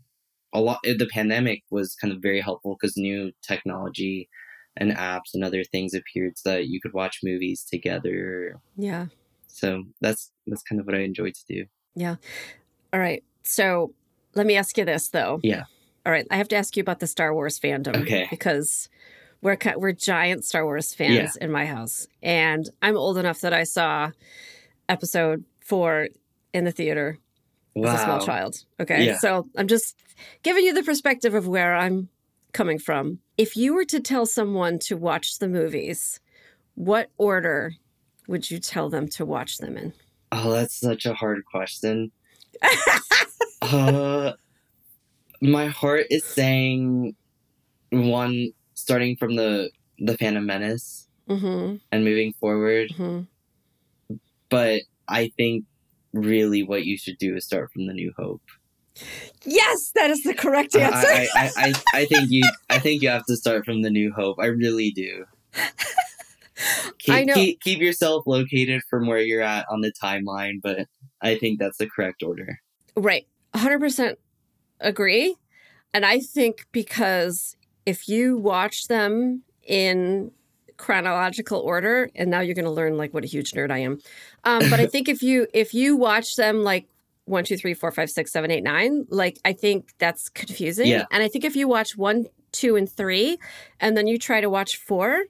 a 0.53 0.61
lot 0.61 0.79
the 0.83 1.09
pandemic 1.11 1.63
was 1.71 1.95
kind 1.95 2.13
of 2.13 2.21
very 2.21 2.41
helpful 2.41 2.77
because 2.79 2.95
new 2.95 3.31
technology 3.41 4.29
and 4.77 4.91
apps 4.91 5.33
and 5.33 5.43
other 5.43 5.63
things 5.63 5.93
appeared 5.93 6.37
so 6.37 6.51
that 6.51 6.67
you 6.67 6.79
could 6.79 6.93
watch 6.93 7.19
movies 7.23 7.65
together. 7.69 8.59
Yeah. 8.77 9.07
So 9.47 9.83
that's 9.99 10.31
that's 10.47 10.63
kind 10.63 10.79
of 10.79 10.85
what 10.85 10.95
i 10.95 10.99
enjoy 10.99 11.31
to 11.31 11.45
do. 11.47 11.65
Yeah. 11.95 12.15
All 12.93 12.99
right 12.99 13.23
so 13.43 13.93
let 14.35 14.45
me 14.45 14.55
ask 14.55 14.77
you 14.77 14.85
this 14.85 15.09
though. 15.09 15.39
Yeah. 15.43 15.63
All 16.05 16.11
right 16.11 16.27
i 16.31 16.37
have 16.37 16.47
to 16.49 16.55
ask 16.55 16.77
you 16.77 16.81
about 16.81 16.99
the 16.99 17.07
star 17.07 17.33
wars 17.33 17.59
fandom 17.59 18.01
okay. 18.01 18.27
because 18.29 18.89
we're 19.41 19.57
we're 19.75 19.91
giant 19.91 20.45
Star 20.45 20.63
Wars 20.65 20.93
fans 20.93 21.35
yeah. 21.35 21.43
in 21.43 21.51
my 21.51 21.65
house, 21.65 22.07
and 22.21 22.69
I'm 22.81 22.95
old 22.95 23.17
enough 23.17 23.41
that 23.41 23.53
I 23.53 23.63
saw 23.63 24.11
Episode 24.87 25.45
Four 25.61 26.09
in 26.53 26.65
the 26.65 26.71
theater 26.71 27.17
wow. 27.75 27.93
as 27.93 28.01
a 28.01 28.03
small 28.03 28.25
child. 28.25 28.63
Okay, 28.79 29.05
yeah. 29.05 29.17
so 29.17 29.47
I'm 29.55 29.67
just 29.67 29.95
giving 30.43 30.65
you 30.65 30.73
the 30.73 30.83
perspective 30.83 31.33
of 31.33 31.47
where 31.47 31.75
I'm 31.75 32.09
coming 32.51 32.79
from. 32.79 33.19
If 33.37 33.55
you 33.55 33.73
were 33.73 33.85
to 33.85 33.99
tell 33.99 34.25
someone 34.25 34.79
to 34.79 34.97
watch 34.97 35.39
the 35.39 35.47
movies, 35.47 36.19
what 36.75 37.09
order 37.17 37.73
would 38.27 38.49
you 38.49 38.59
tell 38.59 38.89
them 38.89 39.07
to 39.09 39.25
watch 39.25 39.57
them 39.57 39.77
in? 39.77 39.93
Oh, 40.31 40.51
that's 40.51 40.75
such 40.75 41.05
a 41.05 41.13
hard 41.13 41.43
question. 41.45 42.11
uh, 43.61 44.33
my 45.41 45.67
heart 45.67 46.05
is 46.09 46.23
saying 46.23 47.15
one 47.89 48.49
starting 48.73 49.15
from 49.15 49.35
the 49.35 49.69
the 49.99 50.17
Phantom 50.17 50.45
Menace 50.45 51.07
mm-hmm. 51.29 51.75
and 51.91 52.03
moving 52.03 52.33
forward. 52.33 52.89
Mm-hmm. 52.89 54.15
But 54.49 54.81
I 55.11 55.31
think 55.37 55.65
really 56.13 56.63
what 56.63 56.85
you 56.85 56.97
should 56.97 57.17
do 57.17 57.35
is 57.35 57.45
start 57.45 57.71
from 57.71 57.85
the 57.87 57.93
New 57.93 58.13
Hope. 58.17 58.41
Yes, 59.45 59.91
that 59.95 60.09
is 60.09 60.23
the 60.23 60.33
correct 60.33 60.75
answer. 60.75 61.07
I, 61.07 61.27
I, 61.35 61.51
I, 61.55 61.73
I, 61.93 62.05
think 62.05 62.29
you 62.29 62.43
I 62.69 62.79
think 62.79 63.01
you 63.01 63.09
have 63.09 63.25
to 63.25 63.37
start 63.37 63.65
from 63.65 63.81
the 63.81 63.89
New 63.89 64.11
Hope. 64.11 64.37
I 64.39 64.47
really 64.47 64.91
do. 64.91 65.25
Keep, 66.99 67.15
I 67.15 67.23
know. 67.23 67.33
Keep, 67.33 67.61
keep 67.61 67.79
yourself 67.79 68.23
located 68.27 68.83
from 68.89 69.07
where 69.07 69.19
you're 69.19 69.41
at 69.41 69.65
on 69.69 69.81
the 69.81 69.91
timeline, 69.91 70.61
but 70.61 70.87
I 71.21 71.35
think 71.35 71.59
that's 71.59 71.77
the 71.77 71.89
correct 71.89 72.21
order. 72.21 72.59
Right. 72.95 73.25
100% 73.55 74.15
agree. 74.79 75.35
And 75.93 76.05
I 76.05 76.19
think 76.19 76.67
because 76.71 77.55
if 77.85 78.07
you 78.07 78.37
watch 78.37 78.87
them 78.87 79.43
in 79.63 80.31
chronological 80.77 81.59
order 81.59 82.09
and 82.15 82.29
now 82.29 82.39
you're 82.39 82.55
going 82.55 82.65
to 82.65 82.71
learn 82.71 82.97
like 82.97 83.13
what 83.13 83.23
a 83.23 83.27
huge 83.27 83.51
nerd 83.51 83.71
i 83.71 83.79
am. 83.79 83.99
Um, 84.43 84.69
but 84.69 84.79
i 84.79 84.85
think 84.85 85.09
if 85.09 85.21
you 85.21 85.47
if 85.53 85.73
you 85.73 85.95
watch 85.95 86.35
them 86.35 86.63
like 86.63 86.87
one 87.25 87.43
two 87.43 87.57
three 87.57 87.73
four 87.73 87.91
five 87.91 88.09
six 88.09 88.31
seven 88.31 88.51
eight 88.51 88.63
nine 88.63 89.05
like 89.09 89.39
i 89.45 89.53
think 89.53 89.93
that's 89.97 90.29
confusing. 90.29 90.87
Yeah. 90.87 91.05
and 91.11 91.23
i 91.23 91.27
think 91.27 91.45
if 91.45 91.55
you 91.55 91.67
watch 91.67 91.95
one 91.95 92.25
two 92.51 92.75
and 92.75 92.89
three 92.89 93.37
and 93.79 93.95
then 93.95 94.07
you 94.07 94.17
try 94.17 94.41
to 94.41 94.49
watch 94.49 94.77
four 94.77 95.23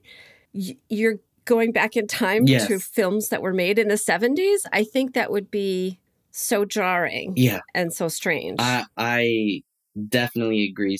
y- 0.52 0.76
you're 0.88 1.18
going 1.44 1.72
back 1.72 1.96
in 1.96 2.06
time 2.06 2.46
yes. 2.46 2.66
to 2.66 2.78
films 2.78 3.28
that 3.28 3.42
were 3.42 3.52
made 3.52 3.78
in 3.78 3.88
the 3.88 3.94
70s 3.94 4.60
i 4.72 4.82
think 4.84 5.14
that 5.14 5.30
would 5.30 5.50
be 5.50 5.98
so 6.32 6.64
jarring 6.64 7.34
yeah. 7.36 7.60
and 7.74 7.92
so 7.92 8.08
strange. 8.08 8.56
I 8.58 8.84
i 8.96 9.62
definitely 10.08 10.64
agree 10.64 10.98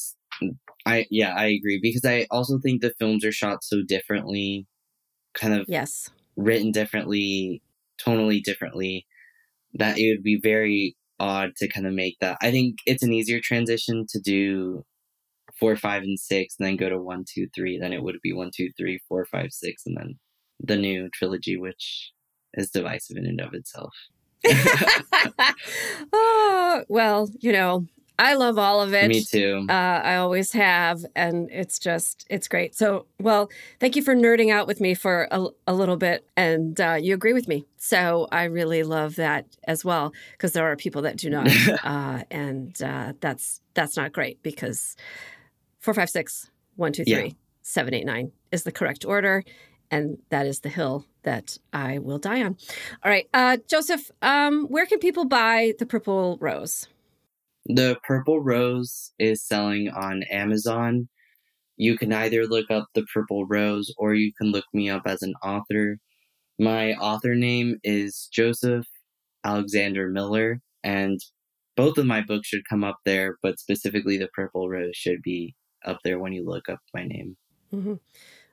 I 0.87 1.07
yeah, 1.11 1.35
I 1.35 1.47
agree 1.47 1.79
because 1.81 2.05
I 2.05 2.27
also 2.31 2.59
think 2.59 2.81
the 2.81 2.95
films 2.99 3.25
are 3.25 3.33
shot 3.33 3.63
so 3.63 3.83
differently, 3.87 4.67
kind 5.35 5.55
of 5.55 5.67
yes, 5.69 6.11
written 6.37 6.73
differently, 6.73 7.63
tonally 8.01 8.43
differently, 8.43 9.07
that 9.75 9.99
it 9.99 10.11
would 10.11 10.23
be 10.23 10.41
very 10.43 10.97
odd 11.19 11.55
to 11.57 11.69
kind 11.69 11.87
of 11.87 11.93
make 11.93 12.19
that. 12.21 12.39
I 12.43 12.51
think 12.51 12.79
it's 12.87 13.03
an 13.03 13.13
easier 13.13 13.41
transition 13.41 14.07
to 14.11 14.21
do 14.21 14.85
four, 15.59 15.77
five, 15.77 16.03
and 16.03 16.19
six, 16.19 16.57
and 16.59 16.67
then 16.67 16.77
go 16.77 16.89
to 16.89 16.99
one, 16.99 17.25
two, 17.33 17.47
three. 17.55 17.79
Then 17.79 17.93
it 17.93 18.03
would 18.03 18.17
be 18.23 18.33
one, 18.33 18.51
two, 18.55 18.71
three, 18.77 19.01
four, 19.09 19.25
five, 19.27 19.53
six, 19.53 19.85
and 19.87 19.97
then 19.97 20.19
the 20.59 20.77
new 20.77 21.09
trilogy, 21.11 21.57
which 21.57 22.13
is 22.55 22.71
divisive 22.71 23.17
in 23.17 23.27
and 23.27 23.41
of 23.41 23.55
itself. 23.55 23.95
oh, 26.13 26.85
well, 26.89 27.31
you 27.41 27.53
know, 27.53 27.87
I 28.19 28.35
love 28.35 28.59
all 28.59 28.81
of 28.81 28.95
it. 28.95 29.09
Me 29.09 29.23
too. 29.23 29.67
Uh, 29.69 29.73
I 29.73 30.17
always 30.17 30.53
have, 30.53 31.05
and 31.17 31.49
it's 31.51 31.79
just 31.79 32.27
it's 32.31 32.47
great. 32.47 32.75
So, 32.75 33.07
well, 33.19 33.51
thank 33.81 33.97
you 33.97 34.03
for 34.03 34.15
nerding 34.15 34.53
out 34.53 34.67
with 34.67 34.81
me 34.81 34.95
for 34.95 35.29
a, 35.31 35.47
a 35.67 35.75
little 35.75 35.97
bit, 35.97 36.27
and 36.37 36.81
uh, 36.81 36.99
you 37.01 37.15
agree 37.15 37.33
with 37.33 37.49
me. 37.49 37.67
So 37.79 38.29
I 38.31 38.45
really 38.45 38.83
love 38.83 39.17
that 39.17 39.47
as 39.65 39.85
well 39.85 40.13
because 40.33 40.53
there 40.53 40.71
are 40.71 40.77
people 40.77 41.03
that 41.03 41.17
do 41.17 41.31
not, 41.31 41.49
uh, 41.85 42.23
and 42.31 42.81
uh, 42.83 43.15
that's 43.21 43.61
that's 43.75 43.97
not 43.97 44.13
great 44.13 44.43
because 44.43 44.97
four, 45.81 45.95
five, 45.95 46.11
six, 46.11 46.51
one, 46.77 46.93
two, 46.93 47.05
three, 47.05 47.25
yeah. 47.25 47.33
seven, 47.63 47.95
eight, 47.95 48.07
nine 48.07 48.33
is 48.53 48.63
the 48.63 48.73
correct 48.73 49.05
order, 49.05 49.43
and 49.91 50.19
that 50.29 50.47
is 50.47 50.61
the 50.61 50.69
hill 50.69 51.07
that 51.23 51.59
I 51.73 51.99
will 51.99 52.19
die 52.19 52.43
on. 52.43 52.57
All 53.03 53.11
right, 53.11 53.27
uh, 53.33 53.57
Josef, 53.69 54.11
um, 54.21 54.67
where 54.67 54.87
can 54.87 54.99
people 54.99 55.25
buy 55.25 55.73
the 55.79 55.87
Purple 55.87 56.37
Rose? 56.41 56.89
The 57.67 57.97
Purple 58.07 58.41
Rose 58.41 59.13
is 59.19 59.47
selling 59.47 59.89
on 59.89 60.25
Amazon. 60.25 61.09
You 61.77 61.97
can 61.97 62.13
either 62.13 62.47
look 62.47 62.71
up 62.71 62.87
The 62.95 63.05
Purple 63.13 63.47
Rose 63.47 63.93
or 63.97 64.15
you 64.15 64.33
can 64.37 64.51
look 64.51 64.65
me 64.73 64.91
up 64.91 65.03
as 65.07 65.23
an 65.23 65.35
author. 65.43 65.99
My 66.59 66.93
author 66.95 67.35
name 67.35 67.79
is 67.83 68.29
Josef 68.33 68.87
Alexander 69.45 70.09
Miller, 70.09 70.61
and 70.85 71.19
both 71.77 71.99
of 71.99 72.07
my 72.07 72.21
books 72.21 72.49
should 72.49 72.69
come 72.69 72.85
up 72.85 72.99
there, 73.05 73.37
but 73.43 73.59
specifically 73.59 74.19
The 74.19 74.29
Purple 74.35 74.69
Rose 74.69 74.97
should 74.97 75.23
be 75.23 75.55
up 75.85 75.99
there 76.05 76.19
when 76.19 76.33
you 76.33 76.45
look 76.45 76.69
up 76.69 76.81
my 76.95 77.05
name. 77.05 77.37
Mm-hmm. 77.73 77.95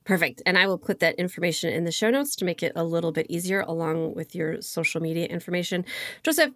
Perfect. 0.05 0.41
And 0.45 0.57
I 0.57 0.65
will 0.65 0.79
put 0.79 0.99
that 0.99 1.15
information 1.15 1.71
in 1.71 1.83
the 1.83 1.91
show 1.91 2.09
notes 2.09 2.35
to 2.37 2.45
make 2.45 2.63
it 2.63 2.71
a 2.75 2.83
little 2.83 3.11
bit 3.11 3.27
easier 3.29 3.61
along 3.61 4.15
with 4.15 4.33
your 4.33 4.61
social 4.61 5.01
media 5.01 5.27
information. 5.27 5.85
Josef, 6.23 6.51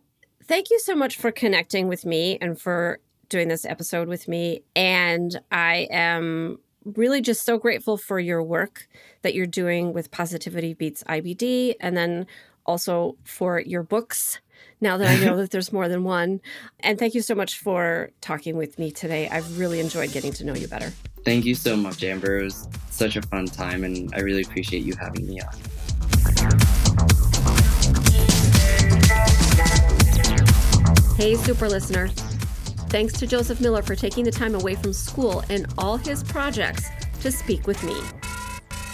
thank 0.46 0.70
you 0.70 0.80
so 0.80 0.96
much 0.96 1.18
for 1.18 1.32
connecting 1.32 1.88
with 1.88 2.06
me 2.06 2.38
and 2.42 2.60
for 2.60 3.00
doing 3.30 3.48
this 3.48 3.66
episode 3.66 4.08
with 4.08 4.28
me. 4.28 4.64
And 4.76 5.40
I 5.52 5.88
am 5.90 6.60
really 6.86 7.22
just 7.22 7.46
so 7.46 7.58
grateful 7.58 7.98
for 7.98 8.20
your 8.20 8.44
work 8.44 8.88
that 9.22 9.34
you're 9.34 9.48
doing 9.48 9.94
with 9.94 10.12
Positivity 10.12 10.74
Beats 10.74 11.04
IBD 11.04 11.76
and 11.80 11.96
then 11.96 12.28
also 12.66 13.18
for 13.24 13.60
your 13.60 13.84
books 13.84 14.40
now 14.82 14.98
that 14.98 15.08
I 15.08 15.26
know 15.26 15.38
that 15.38 15.52
there's 15.52 15.72
more 15.72 15.88
than 15.88 16.04
one. 16.04 16.42
And 16.82 17.00
thank 17.00 17.16
you 17.16 17.22
so 17.22 17.36
much 17.36 17.58
for 17.58 18.12
talking 18.22 18.58
with 18.58 18.78
me 18.78 18.92
today. 18.92 19.30
I've 19.30 19.58
really 19.58 19.80
enjoyed 19.80 20.12
getting 20.12 20.34
to 20.34 20.46
know 20.46 20.54
you 20.54 20.68
better. 20.68 20.92
Thank 21.26 21.46
you 21.46 21.56
so 21.56 21.76
much, 21.76 22.04
Amber. 22.04 22.40
It 22.40 22.44
was 22.44 22.68
such 22.90 23.16
a 23.16 23.22
fun 23.22 23.46
time, 23.46 23.86
and 23.86 24.14
I 24.14 24.20
really 24.20 24.42
appreciate 24.42 24.84
you 24.84 24.94
having 25.00 25.26
me 25.26 25.40
on. 25.40 27.23
Hey, 31.16 31.36
super 31.36 31.70
listener. 31.70 32.08
Thanks 32.90 33.14
to 33.20 33.28
Josef 33.28 33.62
Miller 33.62 33.84
for 33.84 33.96
taking 33.96 34.26
the 34.26 34.32
time 34.32 34.56
away 34.56 34.74
from 34.74 34.94
school 34.94 35.44
and 35.52 35.68
all 35.78 35.96
his 35.96 36.24
projects 36.24 36.90
to 37.22 37.32
speak 37.32 37.68
with 37.68 37.82
me. 37.84 37.96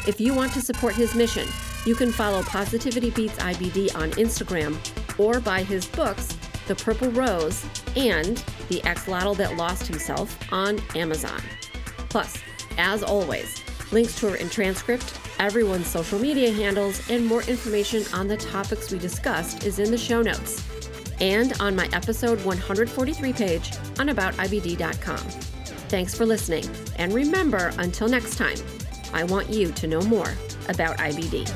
If 0.06 0.20
you 0.20 0.34
want 0.34 0.52
to 0.54 0.62
support 0.62 0.96
his 0.96 1.16
mission, 1.16 1.48
you 1.86 1.96
can 1.96 2.12
follow 2.12 2.44
Positivity 2.44 3.10
Beats 3.12 3.40
IBD 3.40 3.96
on 3.96 4.12
Instagram 4.12 4.78
or 5.18 5.40
buy 5.40 5.64
his 5.64 5.86
books, 5.86 6.38
The 6.68 6.76
Purple 6.76 7.10
Rose 7.12 7.66
and 7.96 8.36
The 8.68 8.82
Axolotl 8.82 9.38
That 9.38 9.56
Lost 9.56 9.88
Himself 9.88 10.38
on 10.52 10.82
Amazon. 10.96 11.42
Plus, 12.10 12.38
as 12.78 13.02
always, 13.02 13.64
links 13.94 14.20
to 14.20 14.32
her 14.32 14.36
in 14.36 14.50
transcript, 14.50 15.18
everyone's 15.40 15.88
social 15.88 16.20
media 16.20 16.52
handles, 16.52 17.10
and 17.10 17.26
more 17.26 17.44
information 17.44 18.04
on 18.14 18.28
the 18.28 18.36
topics 18.36 18.92
we 18.92 19.00
discussed 19.00 19.64
is 19.66 19.80
in 19.80 19.90
the 19.90 19.98
show 19.98 20.22
notes 20.22 20.69
and 21.22 21.54
on 21.60 21.76
my 21.76 21.90
episode 21.94 22.44
143 22.46 23.34
page 23.34 23.72
on 24.00 24.08
aboutibd.com. 24.08 25.18
Thanks 25.90 26.16
for 26.16 26.26
listening, 26.26 26.66
and 26.98 27.14
remember, 27.14 27.72
until 27.78 28.08
next 28.08 28.38
time, 28.38 28.58
I 29.14 29.24
want 29.24 29.50
you 29.50 29.72
to 29.72 29.88
know 29.88 30.02
more 30.02 30.34
about 30.68 30.98
IBD. 30.98 31.50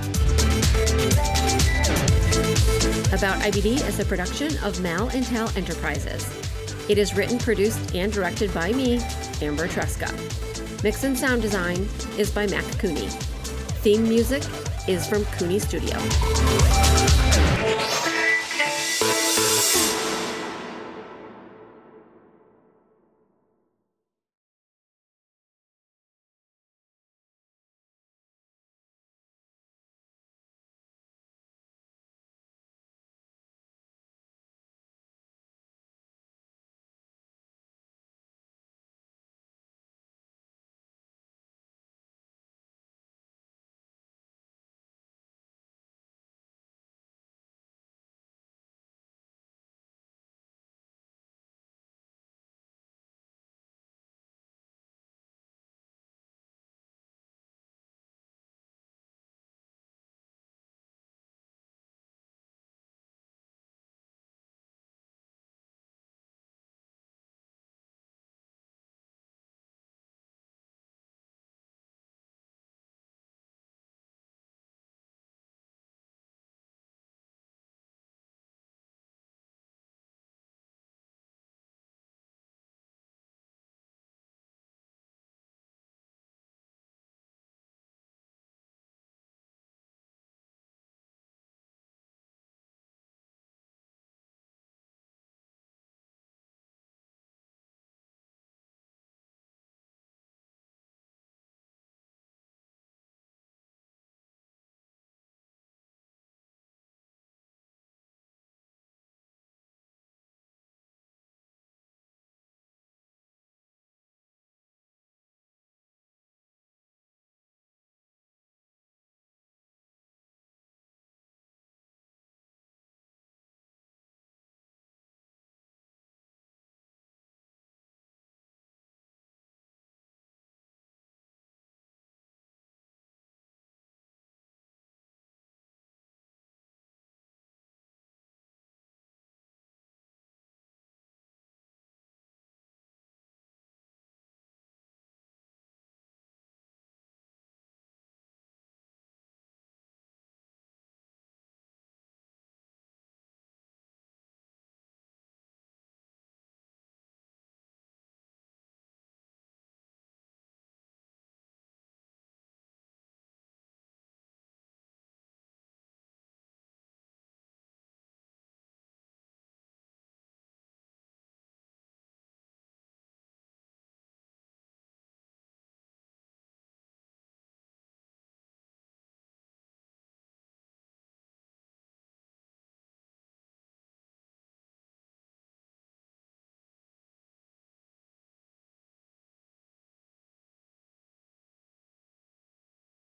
About 3.14 3.40
IBD 3.42 3.88
is 3.88 4.00
a 4.00 4.06
production 4.06 4.58
of 4.64 4.82
Mal 4.82 5.08
and 5.10 5.24
Tal 5.24 5.48
Enterprises. 5.56 6.28
It 6.90 6.98
is 6.98 7.16
written, 7.16 7.38
produced, 7.38 7.96
and 7.96 8.12
directed 8.12 8.54
by 8.54 8.74
me, 8.74 9.00
Amber 9.42 9.68
Tresca. 9.68 10.12
Mix 10.84 11.04
and 11.04 11.18
sound 11.18 11.42
design 11.42 11.88
is 12.18 12.32
by 12.32 12.48
Mac 12.48 12.66
Cooney. 12.80 13.08
Theme 13.84 14.04
music 14.04 14.44
is 14.88 15.08
from 15.08 15.24
Cooney 15.26 15.60
Studio. 15.60 15.98